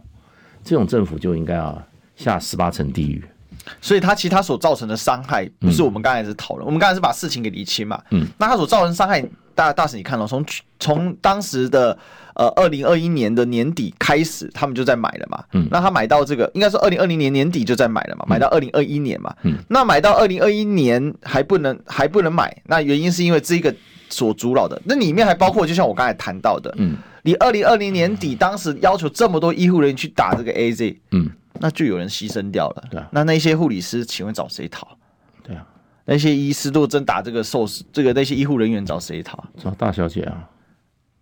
[0.66, 1.82] 这种政府就应该啊
[2.18, 3.24] 下十八层地狱。
[3.82, 8.02] 所以他其实他所造成的伤害，不是我们刚才是讨论，我们刚才是把事情给理清嘛。
[8.12, 9.24] 嗯，那他所造成伤害，
[9.56, 10.46] 大大使你看到，从
[10.80, 11.98] 从当时的
[12.36, 15.44] 呃二零二一年的年底开始，他们就在买了嘛。
[15.54, 19.34] 嗯，那他买到这个，应该是二零二零年年底就在买了嘛，买到二零二一年嘛。
[19.44, 23.74] 嗯，那买到二零二一年还不能还不能买，那原因是因为这个
[24.10, 31.30] 所阻挠的，那里面还包括就像我刚才谈到的，嗯，你二零二零年底当时要求这么多医护人员去打这个 AZ，嗯。
[31.60, 33.08] 那就有人牺牲掉了，对啊。
[33.12, 34.98] 那那些护理师，请问找谁讨？
[35.44, 35.66] 对啊。
[36.06, 39.42] 那些医师如果真打这个寿司，这个那些医护人员找谁讨？
[39.58, 40.50] 找大小姐啊，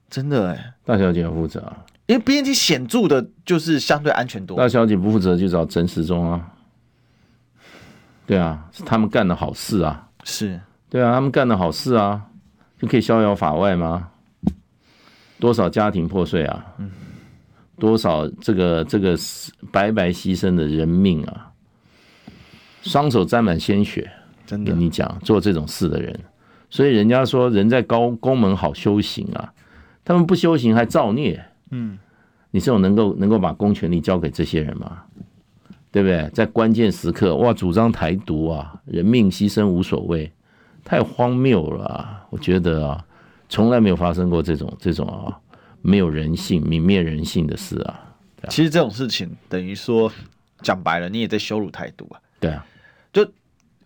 [0.09, 1.85] 真的哎、欸，大小姐要负责啊。
[2.07, 4.57] 因为 BNT 显著的就是相对安全多。
[4.57, 6.51] 大小姐不负责就找陈时中啊。
[8.25, 10.09] 对啊，是他们干的好事啊。
[10.23, 10.59] 是。
[10.89, 12.25] 对啊，他们干的好事啊，
[12.79, 14.09] 就可以逍遥法外吗？
[15.39, 16.65] 多少家庭破碎啊？
[16.79, 16.89] 嗯。
[17.81, 19.17] 多少这个这个
[19.71, 21.49] 白白牺牲的人命啊，
[22.83, 24.07] 双手沾满鲜血，
[24.45, 26.19] 真的跟你讲做这种事的人，
[26.69, 29.51] 所以人家说人在高宫门好修行啊，
[30.05, 31.97] 他们不修行还造孽，嗯，
[32.51, 35.01] 你这种能够能够把公权力交给这些人吗？
[35.91, 36.29] 对不对？
[36.35, 40.31] 在关键时刻哇，主张台独啊，人命牺牲无所谓，
[40.85, 42.27] 太荒谬了啊！
[42.29, 43.03] 我觉得啊，
[43.49, 45.40] 从来没有发生过这种这种啊。
[45.81, 48.15] 没有人性、泯灭人性的事啊！
[48.43, 50.11] 啊其实这种事情等于说
[50.61, 52.19] 讲白了，你也在羞辱台独啊！
[52.39, 52.65] 对啊，
[53.13, 53.29] 就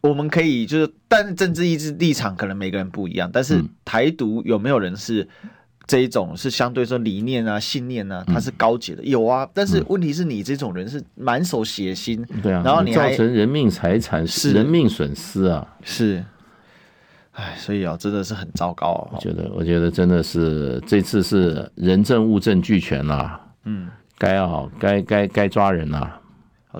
[0.01, 5.27] 我们可以就是，但是政治意志立场可能每个人不一样，但是台独有没有人是
[5.87, 9.03] 这一种是相对说理念啊、信念啊，他是高级的？
[9.03, 16.23] 有啊，但是问题是你这种人是满手血腥，对啊，然后你造成人命财产是人命损失啊，是。
[17.35, 19.09] 哎，所以啊，真的是很糟糕哦！
[19.13, 23.39] 我觉得，我觉得真的是这次是人证物证俱全啦。
[23.65, 26.19] 嗯，该啊，该该该抓人啦。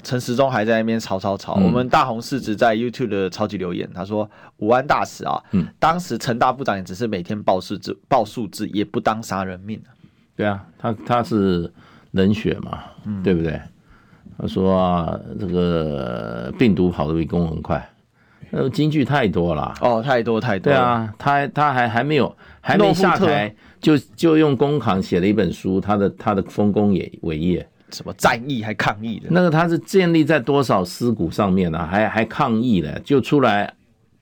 [0.04, 1.54] 陈时中还在那边吵吵吵。
[1.54, 9.82] 我们大红市值在 YouTube 的超级留言，他说：“武安大使啊，嗯，当时陈大部长也只是每天报数字，报数字，也不当杀人命。”
[10.36, 11.72] 对啊，他他是
[12.12, 13.60] 冷血嘛，嗯，对不对？
[14.38, 17.90] 他说啊，这个病毒跑得比公文快。
[18.52, 20.72] 呃，金句太多了哦，太多太多。
[20.72, 29.28] 对啊，他他还还没有还没下台，就就用公行写了一本书，他的他的丰功伟伟业，什么战役还抗议的？
[29.30, 31.80] 那个他是建立在多少尸骨上面呢？
[31.80, 31.88] 啊？
[31.92, 33.74] 还还抗议了，就出来，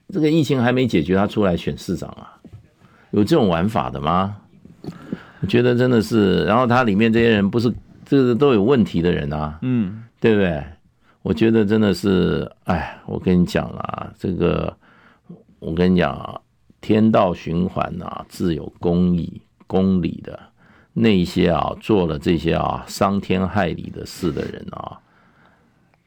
[0.08, 2.34] 这个疫情还没解决，他出来选市长啊？
[3.10, 4.36] 有这种玩法的吗？
[5.40, 7.72] 我觉得真的是，然后他里面这些人不是
[8.04, 10.64] 这个都有问题的人啊，嗯，对不对？
[11.24, 14.76] 我觉得真的是，哎，我跟你讲啊，这个，
[15.58, 16.38] 我跟你讲啊，
[16.82, 20.38] 天道循环啊，自有公义、公理的，
[20.92, 25.00] 那些啊做了这些啊伤天害理的事的人啊，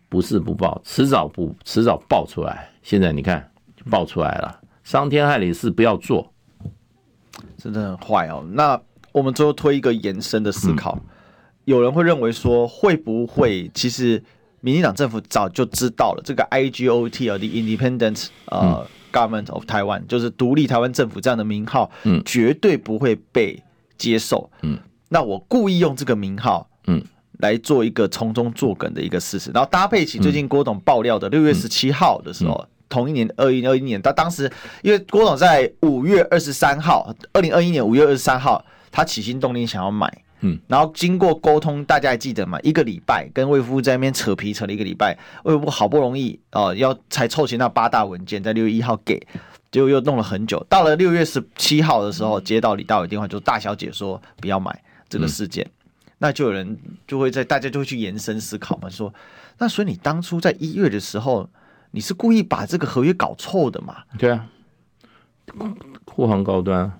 [0.07, 2.69] 不是不报，迟早不迟早爆出来。
[2.83, 3.51] 现在你看，
[3.89, 6.31] 爆出来了，伤天害理的事不要做，
[7.57, 8.45] 真的很坏哦。
[8.51, 8.79] 那
[9.11, 11.09] 我们最后推一个延伸的思考，嗯、
[11.65, 14.23] 有人会认为说，会不会其实
[14.67, 23.63] 民进党政府早就知道了这个 IGOT 啊，The Independent 呃、uh, Government of Taiwan，就是独立台湾政府这样的名号，嗯，绝对不会被
[23.97, 24.77] 接受，嗯。
[25.07, 27.01] 那我故意用这个名号，嗯，
[27.39, 34.51] 来做一个从中作梗的一个事实，然后搭配起最近郭董爆料的六月十七号的时候，嗯、同一年二零二一年，他当时
[34.81, 42.59] 因为郭董在五月二十三号，二零二一年五月二十三号，他起心动念想要买，嗯，然后经过沟通，大家还记得吗？
[42.61, 49.19] 一个礼拜跟卫福部在那边扯皮扯了一个礼拜，卫福部好不容易哦、呃、要才凑齐那八大文件，在六月一号给，
[49.71, 54.83] 结果又弄了很久，到了六月十七号的时候，接到李大伟电话，就大小姐说不要买。
[55.09, 55.71] 这个事件，嗯、
[56.17, 59.13] 那就有人就会在大家就会去延伸思考嘛，说
[59.57, 61.49] 那所以你当初在一月的时候，
[61.91, 64.03] 你是故意把这个合约搞臭的嘛？
[64.17, 64.45] 对啊，
[66.05, 66.91] 护航高端，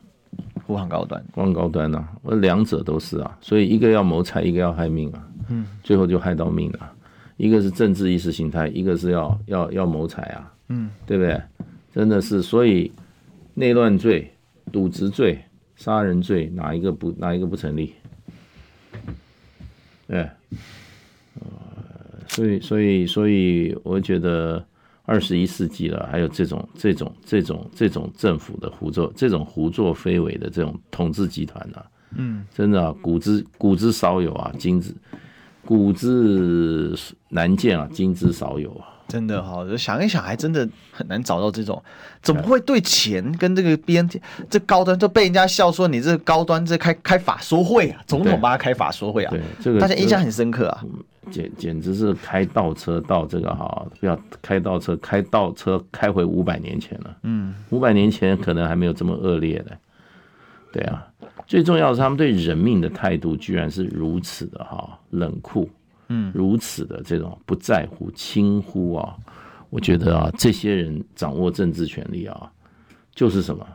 [0.67, 6.91] 护航高端，护航高端呐、啊，我两者都是啊，所以一个要谋财，一个要害命啊，嗯，最后就害到命了，
[7.37, 11.41] 一个是政治意识形态，一个是要要要谋财啊，嗯，对不对？
[11.93, 12.91] 真的是，所以
[13.55, 14.31] 内乱罪、
[14.71, 15.39] 渎职罪。
[15.77, 17.93] 杀人罪哪一个不哪一个不成立？
[20.07, 20.27] 对，
[21.35, 21.47] 呃，
[22.29, 24.65] 所以所以所以，我觉得
[25.07, 31.85] 二十一世纪了，还有这种这种这种这种政府的胡作，这种胡作非为的这种统治集团啊，
[32.17, 34.93] 嗯，真的啊，古之古之少有啊，今之
[35.63, 36.93] 古之
[37.29, 38.99] 难见啊，今之少有啊。
[39.07, 41.81] 真的哈，就想一想，还真的很难找到这种，
[42.21, 44.17] 怎么会对钱跟这个 BNT
[44.49, 50.83] 这高端都被人家笑说你这高端这开开法说会啊，总统帮他开法说会啊，对，这个大家印象很深刻啊，
[51.31, 59.77] 简简直是开倒车到这个哈，不要开倒车，开倒车开回五百年前了，嗯，五百年前可能还没有这么恶劣的，
[60.71, 61.07] 对啊，
[61.45, 65.69] 最重要的是他们对人命的态度居然是如此的哈冷酷。
[66.09, 69.13] 嗯，如此的这种不在乎、轻忽啊，
[69.69, 72.49] 我觉得啊，这些人掌握政治权力啊，
[73.13, 73.67] 就是什么？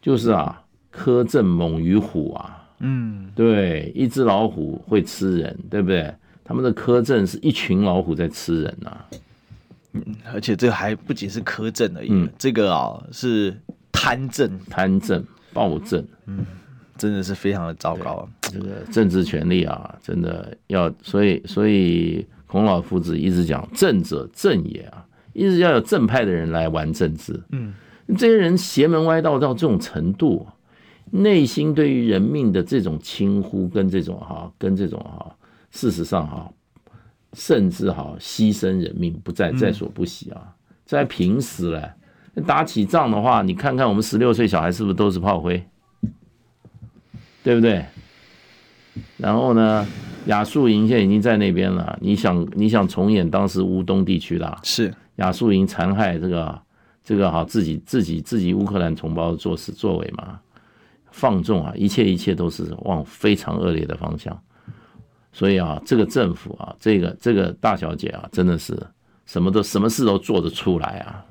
[0.00, 0.62] 就是啊，
[0.94, 2.59] 苛政猛于虎啊。
[2.80, 6.12] 嗯，对，一只老虎会吃人，对不对？
[6.42, 8.96] 他们的苛政是一群老虎在吃人呐。
[9.92, 13.54] 嗯，而且这个还不仅是苛政而已，嗯，这个啊是
[13.92, 16.04] 贪政、贪政、暴政。
[16.26, 16.44] 嗯。
[16.98, 18.28] 真的是非常的糟糕啊！
[18.42, 27.40] 这个政治权力啊，真的要，所以所以孔老夫子一直讲政者正也啊，一直要有正派的人来玩政治。
[27.52, 27.72] 嗯，
[28.18, 30.46] 这些人邪门歪道到这种程度，
[31.10, 35.34] 内心对于人命的这种轻忽跟这种哈，跟这种哈，
[35.70, 36.50] 事实上哈，
[37.32, 41.90] 甚至哈牺牲人命不在在所不惜啊，在平时嘞，
[42.46, 45.62] 打起仗的话，你看看我们十六岁小孩是不是都是炮灰？
[47.42, 47.84] 对不对？
[49.16, 49.86] 然后呢，
[50.26, 51.98] 亚速营现在已经在那边了。
[52.02, 56.60] 你想，你想重演当时乌东地区的，是亚速营残害这个
[57.02, 60.38] 这个哈自己自己自己乌克兰同胞的作死作为嘛？
[61.10, 64.36] 放纵啊，一切一切都是往非常恶劣的方向。
[65.32, 68.76] 所以啊，这个政府啊，这个这个大小姐啊，真的是
[69.26, 71.24] 什么都什么事都做得出来啊。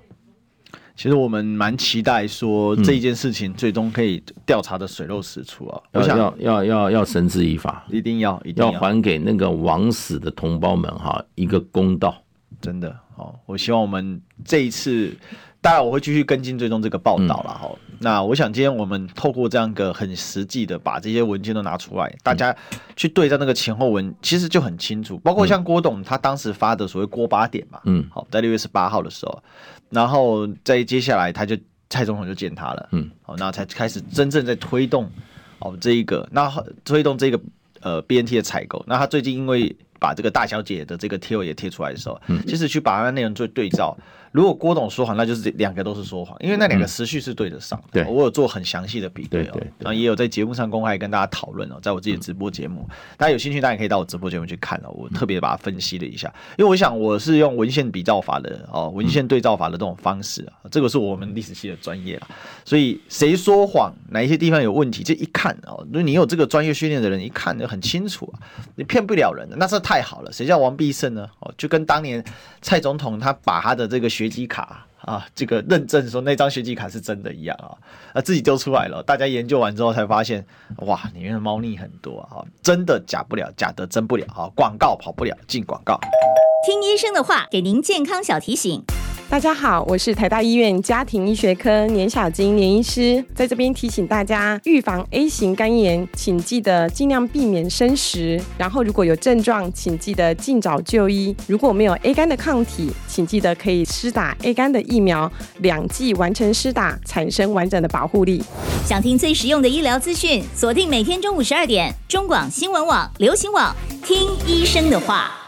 [0.95, 5.81] 其实我们蛮期待说这一件事情最终可以调查的水落石出啊！
[5.93, 12.21] 我想要要要要绳之以法，一定要一定要还给那个枉死的同胞们哈一个公道。
[12.59, 15.15] 真的哦，我希望我们这一次，
[15.61, 17.69] 当然我会继续跟进追踪这个报道了哈。
[17.99, 22.55] 那我想今天我们透过这样一个很实际的把这些文件都拿出来，大家
[22.95, 25.17] 去对照那个前后文，其实就很清楚。
[25.17, 29.43] 包括像郭董他当时发的所谓郭八点嘛，嗯，好，在六月十八号的时候。
[29.89, 31.57] 然后在接下来，他就
[31.89, 35.11] 蔡总统就见他了，嗯，好，那才开始真正在推动
[35.59, 36.49] 哦这一个，那
[36.85, 37.39] 推动这个
[37.81, 38.81] 呃 BNT 的采购。
[38.87, 43.97] 那他最近因为把这个大小姐的这个贴文也贴出来的时候，嗯，其实去把他的内容做对照。
[44.31, 48.03] 如果郭董说谎，那就是两个都是说谎，因为那两个时序是对得上的。
[48.03, 52.87] 对，我有做很详细的比对哦，然后也有在节目上公开跟大家讨论哦，在我自己的直播节目，
[53.17, 54.89] 大家有兴趣，大家可以到我直播节目去看哦。
[54.91, 62.27] 我特别把它分析了一下，因为我想我是用文献比照法的哦，文献对照法的这种方式啊，这个是我们历史系的专业了。
[62.65, 68.39] 所以谁说谎，哪一些地方有问题，这一看哦，如果你有这个专业训练的人，一看就很清楚啊，
[68.75, 70.31] 你骗不了人的，那是太好了。
[70.31, 71.27] 谁叫王必胜呢？
[71.39, 72.23] 哦，就跟当年
[72.61, 74.85] 蔡总统他把他的这个学籍卡。
[74.99, 77.71] 啊，这个认证说那张学籍卡是真的一样啊，
[78.13, 80.45] 啊自己丢出来了，大家研究完之后才发现，
[80.79, 85.97] 哇，里面的猫腻很多啊，真的假不了，假的真不了啊，广告跑不了，进广告。
[86.67, 88.83] 听医生的话，给您健康小提醒。
[89.29, 101.35] 大家好，我是台大医院家庭医学科年小金年医师，在这边提醒大家，预防 A 型肝炎，请记得尽量避免生食，然后如果有症状，请记得尽早就医。
[101.45, 108.43] 如果没有 A 肝的抗体，请记得可以施打 A 肝的疫苗，两剂完成施打，产生完整的保护力。
[108.83, 115.38] 想听最实用的医疗资讯，锁定每天中午十二点，中广新闻网、流行网，听医生的话。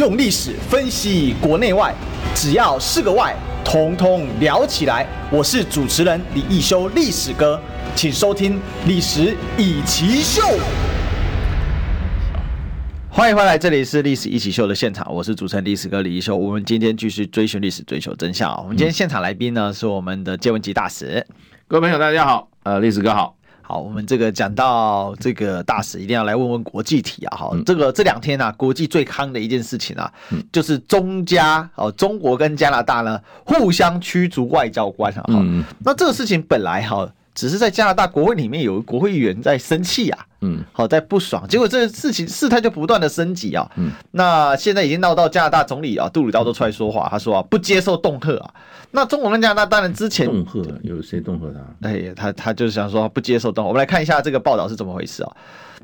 [0.00, 1.94] 用历史分析国内外，
[2.34, 5.06] 只要是个“外”，统统聊起来。
[5.30, 7.60] 我是主持人李一修，历史哥，
[7.94, 8.54] 请收听
[8.86, 10.40] 《历史以奇秀》。
[13.10, 16.34] 欢迎回来，这里是《历史一起秀》的现场，我是主持人历史哥李一修。
[16.34, 18.50] 我们今天继续追寻历史，追求真相。
[18.62, 21.26] 我们今天现场来宾呢，是我们的介文汲大使。
[21.68, 23.36] 各位朋友，大家好，呃，历史哥好。
[23.70, 27.36] 好，我们这个讲到这个大使，一定要来问问国际题啊！
[27.36, 30.12] 哈，这个这两天啊，国际最夯的一件事情啊，
[30.50, 35.24] 就是中加哦，中国跟加拿大呢互相驱逐外交官啊。
[35.28, 43.70] 嗯，那这个事情本来哈，只是在加拿大国会里面有国会议员在生气啊，嗯，好在不爽，结果这个事情事态就不断的升级啊。
[43.76, 48.50] 嗯，那现在已经闹到加拿大总理啊杜鲁道都出来说话，他说啊不接受恫吓啊。
[48.90, 51.88] 那中国跟加拿大当然之前恫吓有谁恫吓他？
[51.88, 53.68] 哎，他他就是想说不接受恫吓。
[53.68, 55.32] 我们来看一下这个报道是怎么回事啊？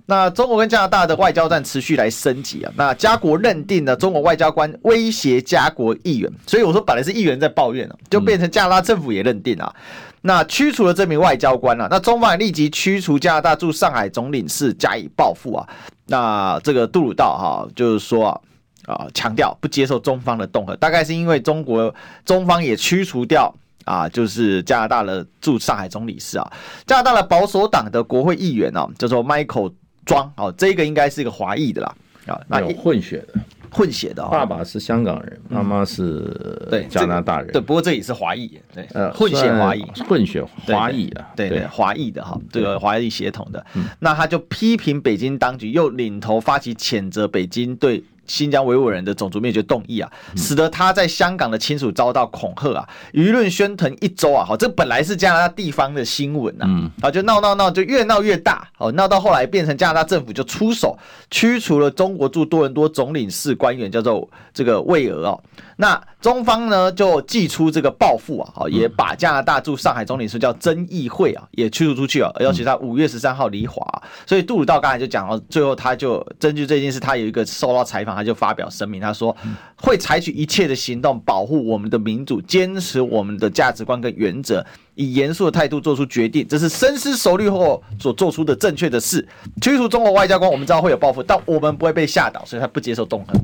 [0.08, 2.72] 那中国跟加拿大的外交战持续来升级啊。
[2.76, 9.74] 那加国认定呢中国外交官威胁加国议员，所以我说本来是议员在抱怨啊，就变成加拿大政府也认定啊。
[10.22, 15.68] 那驱除了这名外交官啊，那中方也立即驱除加拿大驻上海总领是加以报复啊。
[16.06, 18.40] 那这个杜鲁道哈，就是说啊。
[18.86, 21.92] 啊，强调不接受中方的恫吓，大概是因为中国
[22.24, 23.52] 中方也驱除掉
[23.84, 26.52] 啊，就是加拿大的驻上海总理事啊，
[26.86, 29.72] 加拿大的保守党的国会议员啊，叫做 Michael
[30.04, 31.92] 庄哦，这个应该是一个华裔的啦
[32.26, 33.34] 啊，那有混血的，
[33.70, 43.64] 混血的，爸爸是香港人，妈妈是对加拿大人，对，不过这也是华裔，对，呃，混血华裔，混血华裔啊，对对，华裔的哈，这个华裔血统的，
[44.00, 48.04] 那他就批评北京当局，又领头发起谴责北京对。
[48.26, 56.68] 新疆维吾尔人的种族灭绝动议啊，使得他在香港的亲属遭到恐吓啊，舆论喧腾一周啊，好，这本来是加拿大地方的新闻啊，
[57.00, 60.96] 好，就闹闹闹，就越闹越大，哦，闹到后来变成加拿大政府就出手
[61.30, 65.40] 驱除了中国驻多伦多总领事官员，叫做这个魏俄哦。
[65.78, 73.86] 那中方呢就祭出这个报复啊，好，也把加拿大驻上海总领事叫曾义会啊也驱逐出去啊，而且他五月十三号离华，
[74.24, 79.36] 所以杜鲁道刚才就讲到最后，他就根据这件事，他有一个受到采访，他就发表声明，他说
[79.76, 84.64] 会采取一切的行动保护我们的民主，坚持我们的价值观跟原则，
[84.94, 89.28] 以严肃的态度做出决定，这是深思熟虑后所做出的正确的事。
[89.60, 93.34] 驱除中国外交官，我们知道会有报复，但我们不会被吓倒，所以他不接受恫吓。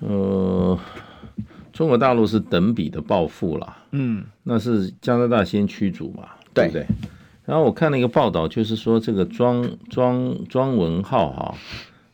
[0.00, 0.78] 呃，
[1.72, 6.86] 中国大陆是等比的暴富啦，嗯，那是加拿大先驱逐嘛，对不对？
[7.44, 11.54] 然后我看了一个报道，就是说这个庄庄庄文浩哈，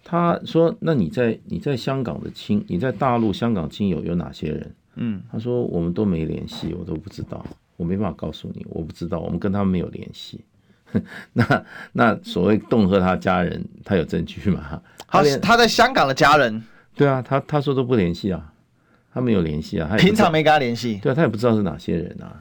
[0.04, 4.74] 他说，那你在你在香港的亲，你在大陆香港亲友有哪些人？
[4.96, 7.44] 嗯，他说我们都没联系，我都不知道，
[7.76, 10.44] 我没办法告诉你，我不知道，我们跟他们没有联系。
[11.32, 14.82] 那那所谓恫吓他家人，他有证据吗？
[15.06, 16.62] 他他在香港的家人。
[17.00, 18.52] 对啊，他他说都不联系啊，
[19.10, 20.98] 他没有联系啊，他平常没跟他联系。
[21.02, 22.36] 对啊，他也不知道是哪些人啊。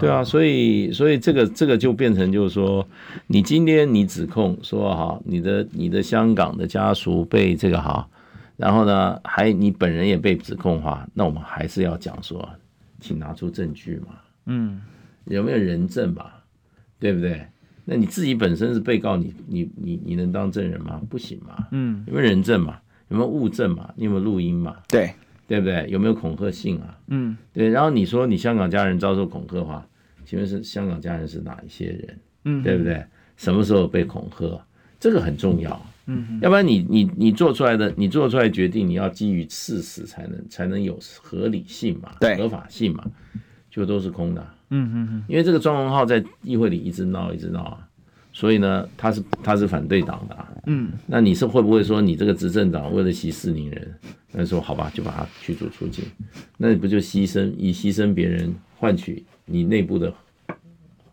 [0.00, 2.84] 对啊，所以所以这个这个就变成就是说，
[3.28, 8.08] 你今天你指控说哈，你的你的香港的家属被这个哈，
[8.56, 12.48] 然后呢还你本人也被指控的话，那我们还是要讲说，
[12.98, 14.14] 请拿出证据嘛，
[14.46, 14.80] 嗯，
[15.26, 16.42] 有没有人证吧，
[16.98, 17.46] 对不对？
[17.84, 21.00] 那你自己本身是被告，你你你你能当证人吗？
[21.08, 22.78] 不行嘛，嗯，有没有人证嘛？
[23.12, 23.92] 有没有物证嘛？
[23.94, 24.76] 你有没有录音嘛？
[24.88, 25.12] 对，
[25.46, 25.86] 对不对？
[25.90, 26.98] 有没有恐吓信啊？
[27.08, 27.68] 嗯，对。
[27.68, 29.86] 然后你说你香港家人遭受恐吓的话，
[30.24, 32.18] 请问是香港家人是哪一些人？
[32.46, 33.04] 嗯，对不对？
[33.36, 34.58] 什么时候被恐吓？
[34.98, 35.86] 这个很重要。
[36.06, 42.12] 嗯，要不然你你你做出来的你做出来的决定，你要基于事实才能才能有合理性嘛？
[42.18, 43.04] 对，合法性嘛？
[43.70, 44.40] 就都是空的。
[44.70, 45.24] 嗯嗯嗯。
[45.28, 47.88] 因为这个庄文浩在议会里一直闹一直闹啊。
[48.32, 53.94] 所以呢，他是他是反对党的，嗯，那你是会不会说你这个执政党为了息事宁人，
[54.32, 56.04] 那说好吧，就把他驱逐出境，
[56.56, 60.12] 那你不就牺牲以牺牲别人换取你内部的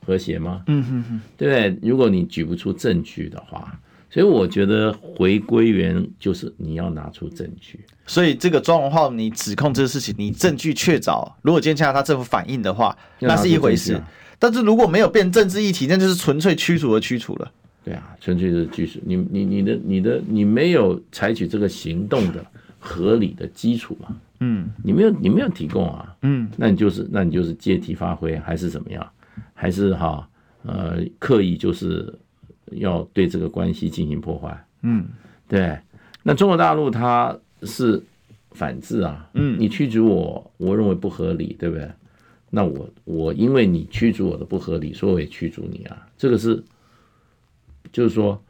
[0.05, 0.63] 和谐吗？
[0.67, 1.89] 嗯哼哼，对不对？
[1.89, 3.77] 如果你举不出证据的话，
[4.09, 7.79] 所以我觉得回归原就是你要拿出证据。
[8.07, 14.01] 所以这个庄文浩，你指控这个事情，你证据确凿，如果今天加拿大政府反应的话，那是一回事。
[14.39, 17.51] 但是如果没有变政治议题，那就是纯粹驱除和驱除了。
[17.83, 18.99] 对啊，纯粹是驱除。
[19.03, 22.43] 你你你的你的你没有采取这个行动的
[22.79, 24.15] 合理的基础嘛？
[24.39, 26.15] 嗯，你没有你没有提供啊？
[26.21, 29.05] 嗯，那你就是那你就是借题发挥，还是怎么样？
[29.53, 30.27] 还是哈
[30.63, 32.13] 呃刻意就是
[32.71, 34.65] 要对这个关系进行破坏？
[34.83, 35.05] 嗯，
[35.47, 35.77] 对。
[36.23, 38.01] 那中国大陆它是
[38.51, 39.29] 反制啊？
[39.33, 41.89] 嗯，你驱逐我，我认为不合理，对不对？
[42.51, 46.63] 那我我因为你驱逐我的不合理，所以我也驱逐你啊，这个是
[47.91, 48.41] 就是说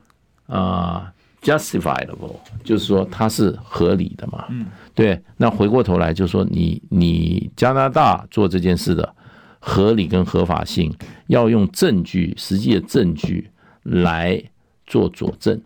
[0.48, 1.12] 啊、
[1.44, 4.46] uh, justifiable，就是说它是合理的嘛。
[4.50, 5.22] 嗯，对。
[5.36, 9.14] 那回过头来就是说你你加拿大做这件事的
[9.60, 10.94] 合理跟合法性，
[11.28, 13.50] 要用证据，实际的证据
[13.84, 14.42] 来
[14.88, 15.60] 做佐证。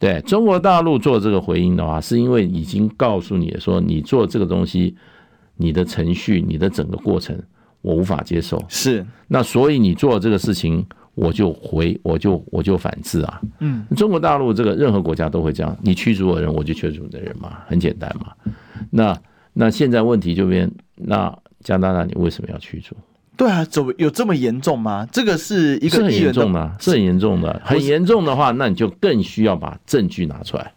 [0.00, 4.96] 对，中国大陆做这个回应的话，是因为已经告诉你说你做这个东西。
[5.56, 7.40] 你的程序，你的整个过程，
[7.80, 8.62] 我无法接受。
[8.68, 10.84] 是，那所以你做这个事情，
[11.14, 13.40] 我就回，我就我就反制啊。
[13.60, 18.32] 嗯，中国大陆这个任何国家都会这样，你驱逐我的人，我就驱逐你的人嘛，很简单嘛。
[18.90, 19.16] 那
[19.52, 22.96] 那现在问题就变，那加拿大你为什么要驱逐？
[23.36, 25.06] 对啊，怎么有这么严重吗？
[25.12, 30.72] 这个是一个很严重的，是很严重的，很严重的话，那你就更需要把证据拿出来。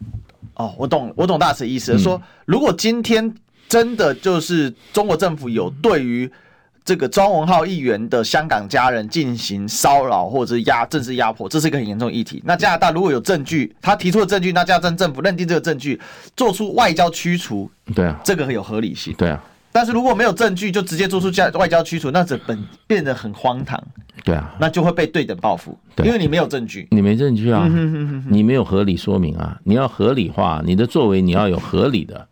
[0.55, 3.33] 哦，我懂，我懂大使意思，嗯、说如果今天。
[3.67, 6.29] 真的就是中国政府有对于
[6.85, 12.41] 这个庄文浩议员的香港家人进行骚扰或者是压政治压迫，这是一个很严重的议题。
[12.45, 15.99] 那加拿大如果有证据，他提出的证据，那加拿大政府认定这个证据，
[16.35, 19.43] 做出外交驱除，对啊，这个很有合理性，对啊。
[19.69, 22.57] 但是如果没有证据，就直接做出加外交驱除，那这本
[22.87, 23.77] 变得很荒唐，
[24.23, 27.69] 对啊，那就会被对等报复，因为你没有证据，你没证据啊，
[28.31, 32.25] 你没有合理说明啊，你要合理化你的作为，你要有合理的。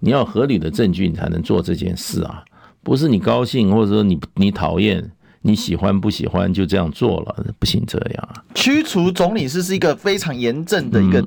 [0.00, 2.44] 你要合理的证据，你才能做这件事啊！
[2.82, 5.10] 不是你高兴，或者说你你讨厌，
[5.42, 8.42] 你喜欢不喜欢就这样做了，不行这样啊！
[8.54, 11.24] 驱除总理事是一个非常严正的一个，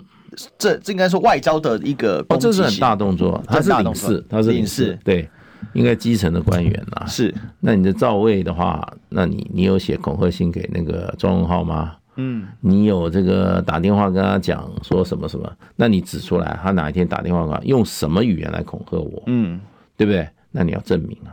[0.57, 5.29] 这这应该说外交的一个，哦，这是很大动作，他是领事，他是领事，对，
[5.73, 7.05] 应该基层的官员呐。
[7.07, 11.93] 是，那你的赵薇的话，那你你有写恐吓信给那个庄文浩吗？
[12.15, 15.51] 嗯，你有这个打电话跟他讲说什么什么？
[15.75, 19.23] 那你指出来，他哪一天打电话给他，用什么语言来恐吓我？
[19.27, 19.59] 嗯，
[19.95, 20.27] 对不对？
[20.51, 21.31] 那你要证明啊，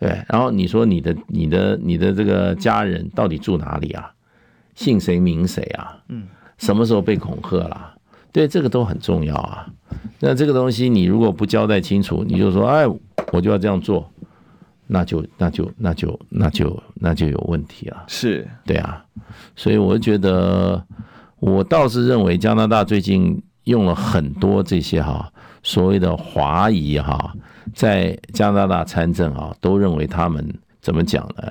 [0.00, 0.20] 对。
[0.28, 4.12] 然后你说你的、你的、你的这个家人到底住哪里啊？
[4.74, 5.96] 姓谁名谁啊？
[6.08, 6.26] 嗯，
[6.58, 7.94] 什么时候被恐吓了？
[8.32, 9.66] 对，这个都很重要啊。
[10.18, 12.84] 那这个东西你如果不交代清楚，你就说哎，
[13.32, 14.10] 我就要这样做。
[14.86, 19.04] 那就那就那就那就那就有问题了，是对啊，
[19.54, 20.82] 所以我觉得，
[21.40, 25.30] 我倒是认为加拿大最近用了很多这些哈
[25.62, 27.32] 所谓的华裔哈，
[27.74, 30.48] 在加拿大参政啊，都认为他们
[30.80, 31.50] 怎么讲呢？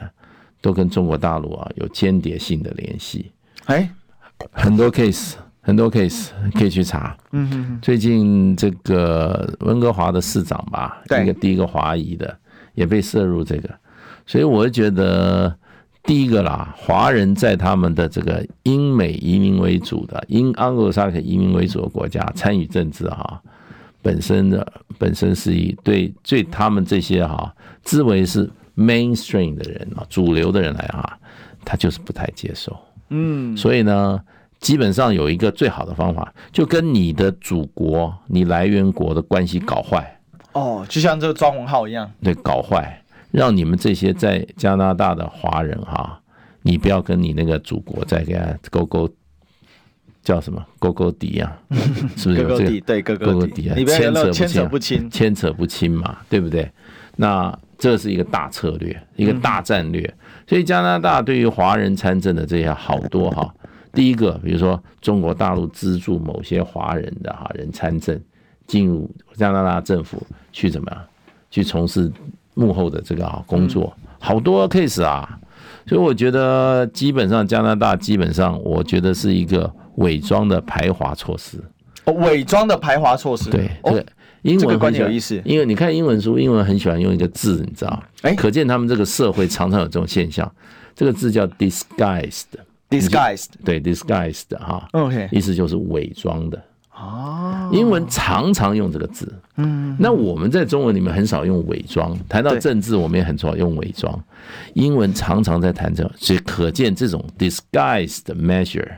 [0.61, 3.31] 都跟中国大陆啊有间谍性的联系。
[3.65, 3.89] 哎，
[4.51, 7.15] 很多 case 很多 case 可以去查。
[7.33, 12.35] 嗯哼，最近这个温哥华的市长吧，一个第一个华裔的。
[12.75, 13.69] 也被摄入这个，
[14.25, 15.53] 所以我觉得
[16.03, 23.41] 第一个啦，华人在他们的这个英美移民为主的英安格萨克移民为主的国家参与政治哈，
[24.01, 27.51] 本身的本身是一对对他们这些哈
[27.81, 31.17] 自为是 mainstream 的人啊，主流的人来啊，
[31.63, 32.77] 他就是不太接受。
[33.09, 34.19] 嗯，所以呢，
[34.59, 40.19] 基本上有一个最好的方法，就跟你的祖国、你来源国的关系搞坏。
[40.55, 46.17] 哦，就像这个庄文浩一样，对，搞坏，让你们这些在加拿大的华人哈，
[46.61, 49.09] 你不要跟你那个祖国再给他勾勾，
[50.23, 51.59] 叫什么勾勾底啊？
[52.15, 52.81] 是不是有这个？
[52.81, 53.75] 对，勾勾底啊，
[54.31, 56.71] 牵扯不清，牵扯不清嘛，对不对？
[57.17, 60.13] 那这是一个大策略，一个大战略。
[60.47, 63.53] 所以加拿大对于华人参政的这些好多哈，
[63.91, 68.17] 第一个，比如说中国大陆资助某些华人的哈人参政。
[68.67, 71.01] 进入加拿大政府去怎么样？
[71.51, 72.11] 去从事
[72.53, 75.39] 幕后的这个啊工作，好多 case 啊，
[75.87, 81.57] 所以我觉得基本上加拿大基本上，我觉得是一个伪装的排华措施。
[82.03, 83.49] 哦，伪装的排华措施。
[83.49, 84.05] 对对，
[84.41, 88.03] 英文很有意思，因为你看英文书，英文很喜欢用一个字，你知道？
[88.21, 90.49] 哎，可见他们这个社会常常有这种现象。
[90.93, 96.61] 这个字叫 disguised，disguised，对，disguised 哈，OK，意思就是伪装的。
[96.97, 102.17] 哦，英文常常用这个字，嗯，那我们在中文里面很少用伪装。
[102.29, 104.17] 谈到政治，我们也很少用伪装。
[104.75, 108.89] 英文常常在谈这，所以可见这种 disguised measure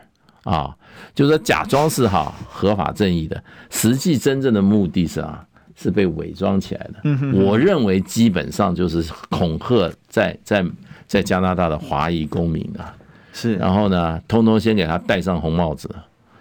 [0.44, 0.76] 啊，
[1.16, 5.44] 就是说假装是哈合法正义的，实际真正的目的是啊
[5.76, 7.40] 是被伪装起来的。
[7.40, 10.64] 我认为基本上就是恐吓在在
[11.08, 12.96] 在加拿大的华裔公民啊，
[13.34, 15.90] 是，然后呢，通通先给他戴上红帽子，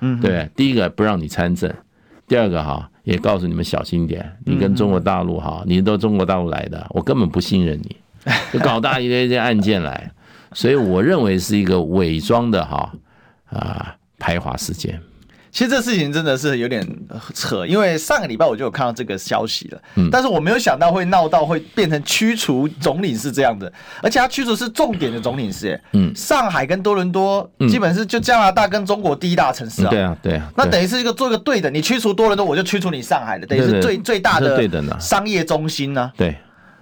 [0.01, 1.73] 嗯，对，第一个不让你参政，
[2.27, 7.97] 第二个哈也告诉你们小心点，你跟中国大陆哈，你都中国大陆来的，我根本不信任你，
[8.53, 10.11] 就搞大一堆一堆案件来，
[10.53, 12.93] 所以我认为是一个伪装的哈。
[13.49, 15.01] 啊，排华事件，
[15.57, 16.87] 其实这事情真的是有点
[17.33, 34.61] 扯，因为上个礼拜我就有看到这个消息了，嗯，但是我没有想到会闹到会变成驱除总领事这样的，而且他驱除是重点的总领事，嗯，上海跟多伦多基本是就加拿大跟中国第一大城市啊，对啊，对啊，那等于是一个做一个对的，你驱除多伦多，我就驱除你上海的，等于是最最大的
[35.01, 36.37] 商业中心呢，对。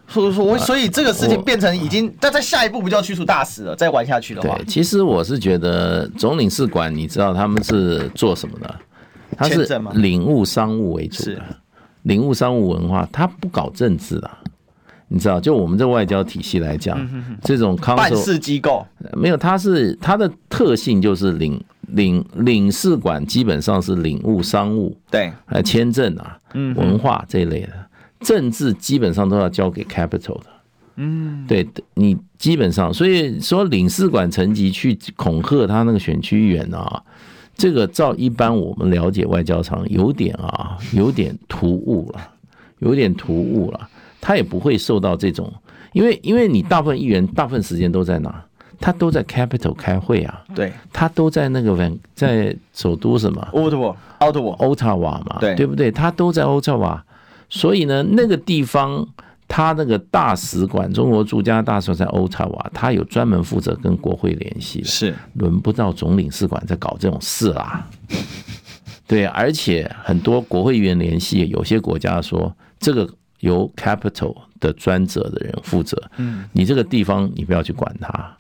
[0.07, 3.75] 所以说，所以这个事情变成已经，但在下一步不就要驱除大使了？
[3.75, 8.75] 再玩下去的话，对，其实我是觉得总领事馆，你知道他们是做什么的？
[9.37, 11.43] 他是领务商务为主的，
[12.03, 14.39] 领务商务文化，他不搞政治啊。
[15.09, 16.99] 你知道，就我们这外交体系来讲，
[17.43, 27.73] 这种办事机构没有，它是它的特性就是领领领事馆基本上是领务商务，对，还签证啊，嗯文化这一类的。
[28.25, 30.47] 政治基本上都要交给 capital 的，
[30.97, 37.03] 嗯，对，你基本上，所以说领事馆层级去恐吓他那个选区议员啊，
[37.55, 42.21] 这个照一般我们了解外交场有点啊，有点突兀了，
[42.79, 43.89] 有点突兀了。
[44.21, 45.53] 他也不会受到这种，
[45.93, 48.43] 因为因为你大部分议员大部分时间都在哪？
[48.81, 55.91] 他都在 capital 开会啊，对，他都在那个在首都什么？Ottawa，Ottawa，Ottawa 嘛，对，对不对？
[55.91, 57.01] 他都在 Ottawa。
[57.49, 59.07] 所以呢，那个地方，
[59.47, 65.15] 他那个大使馆，中国驻加拿大使馆在渥太华，他有专门负责跟国会联系，是。
[65.35, 67.87] 轮不到总领事馆在搞这种事啦。
[69.07, 73.09] 对，而且很多国会议员联系，有些国家说这个
[73.41, 78.37] 由 capital 的专责的人负责，嗯，你这个地方你不要去管它，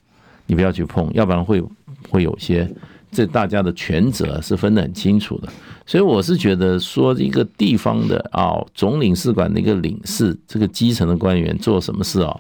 [0.47, 1.63] 你不要去碰，要不然会
[2.09, 2.67] 会有些
[3.15, 5.49] 这大家的权责是分得很清楚的。
[5.87, 12.37] 所以我是觉得说一个地方的啊，总领事馆的一个领事，这个基层的官员做什么事啊？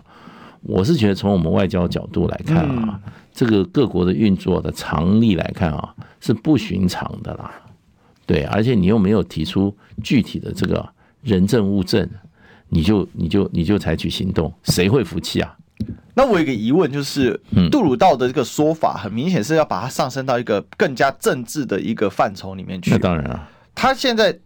[0.62, 2.98] 我是觉得从我们外交角度来看啊，
[3.32, 7.50] 这个各国的运作的常例来看啊，是不寻常的啦。
[8.26, 10.88] 对，而且你又没有提出具体的这个
[11.22, 12.08] 人证物证，
[12.70, 15.54] 你就你就你就采取行动，谁会服气啊？
[16.16, 17.38] 那我有一个疑问，就是
[17.70, 22.92] 杜鲁道的这个说法，很明显是要把它上升到一个更加政治的一个范畴里面去。
[22.92, 24.38] 那当然啊，他现在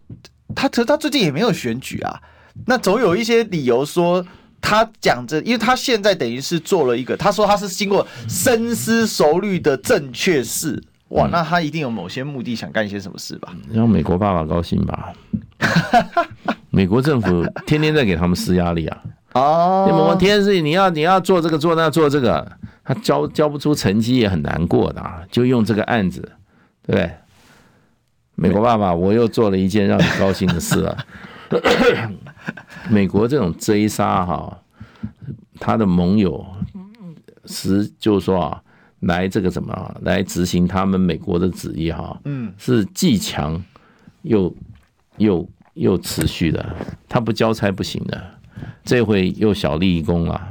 [0.55, 2.19] 他其实他最近也没有选举啊，
[2.65, 4.25] 那总有一些理由说
[4.59, 10.83] 他讲着，因为他现在等于是做了一个，他说他是经过深思熟虑的正确事。
[11.09, 13.55] 哇，那他一定有某些目的，想干一些什么事吧？
[13.71, 15.13] 让美国爸爸高兴吧？
[16.69, 18.97] 美国政府天天在给他们施压力啊。
[19.33, 22.51] 哦，你某天是你要你要做这个做那做这个，
[22.83, 26.21] 他交交不出成绩也很难过的啊，就用这个案子，
[26.81, 27.11] 对不对？
[28.35, 31.05] 美国爸爸，我又做了一件让你高兴的事啊。
[32.89, 34.57] 美国这种追杀哈，
[35.59, 36.45] 他的盟友
[37.45, 38.61] 实就是说啊，
[39.01, 43.61] 来这个什么来执行他们美国的旨意哈，嗯，是既强
[44.21, 44.55] 又
[45.17, 46.65] 又又持续的，
[47.07, 48.38] 他不交差不行的。
[48.83, 50.41] 这回又小立一功了，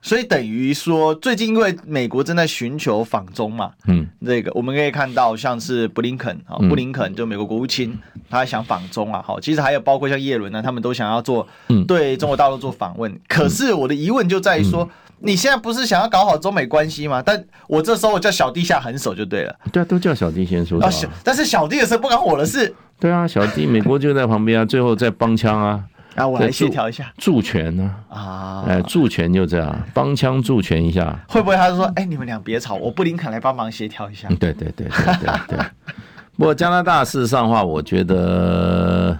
[0.00, 7.98] 所以等于说，最近因为美国正在寻求访中嘛，嗯，这个我们可以看到，像是布林肯啊，布林肯就美国国务卿，
[8.30, 11.46] 他想访中啊，好，其实还有包括像叶伦呢，他们都想要做
[11.86, 13.18] 对中国大陆做访问。
[13.28, 14.88] 可是我的疑问就在于说，
[15.20, 17.22] 你现在不是想要搞好中美关系吗？
[17.24, 20.80] 但我这时候我叫小弟下狠手就对了，对啊，都叫小弟先说。
[20.80, 20.90] 啊，
[21.24, 25.82] 但是小弟的事不干我的事，对啊，小弟美国就在旁边啊，最后在帮腔啊。
[26.18, 34.28] 啊，我来协调一下助权呢啊，哎，助权就这样帮腔助权一下，会不会他就说，哎，你们俩别吵，我布林肯来帮忙协调一下。
[34.40, 35.58] 对对对对对对。
[36.36, 39.18] 不过加拿大事实上的话，我觉得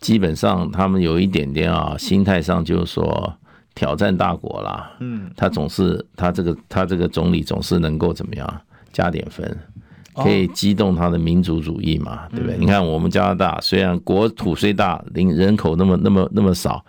[0.00, 3.34] 基本上他们有一点点啊，心态上就是说
[3.74, 4.90] 挑战大国啦。
[5.00, 8.60] 嗯，他总是他这个他这个总理总是能够怎么样
[8.92, 9.44] 加点分。
[10.14, 12.56] 可以激动他的民族主义嘛，对不对？
[12.58, 16.84] 你看我们加拿大虽然国土虽大，人人口那么那么那么少，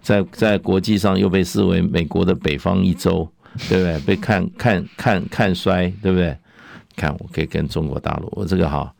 [0.00, 3.28] 在在国际上又被视为美国的北方一州，
[3.68, 3.98] 对不对？
[4.06, 6.36] 被看看看看衰，对不对？
[6.96, 8.92] 看我可以跟中国大陆，我这个哈，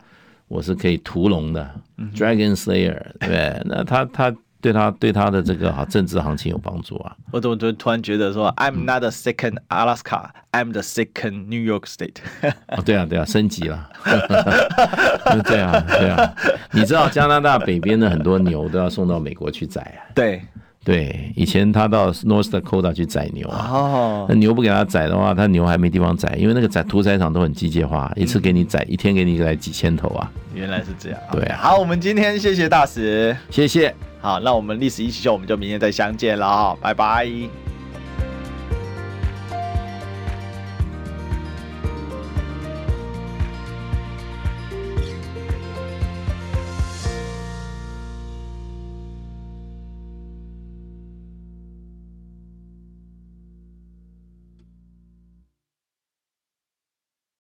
[0.49, 1.69] 我是可以屠龙的
[2.15, 3.63] ，Dragon Slayer，对不对？
[3.67, 4.35] 那他他
[4.65, 7.15] 对他对他的这个 哈政治行情有帮助啊。
[7.31, 12.17] 我怎么突突然觉得说，I'm not the second Alaska，I'm the second New York State。
[12.75, 13.91] 哦，对啊，对啊，升级了。
[15.45, 16.35] 对啊，对啊，
[16.73, 20.01] 你知道加拿大北边的很多牛都要送到美国去宰啊？
[20.15, 20.41] 对。
[20.85, 30.31] 对，以前他到 North Dakota 去宰牛啊，哦，那牛不给他宰的话，他牛还没地方宰，因为那个宰屠宰场都很机械化，一次给你宰，一天给你来几千头啊。
[30.55, 31.19] 原来是这样。
[31.33, 33.95] 对啊，好，我们今天谢谢大使，谢谢。
[34.21, 37.64] 好，那我们历史一起秀，我们就明天再相见了，拜拜。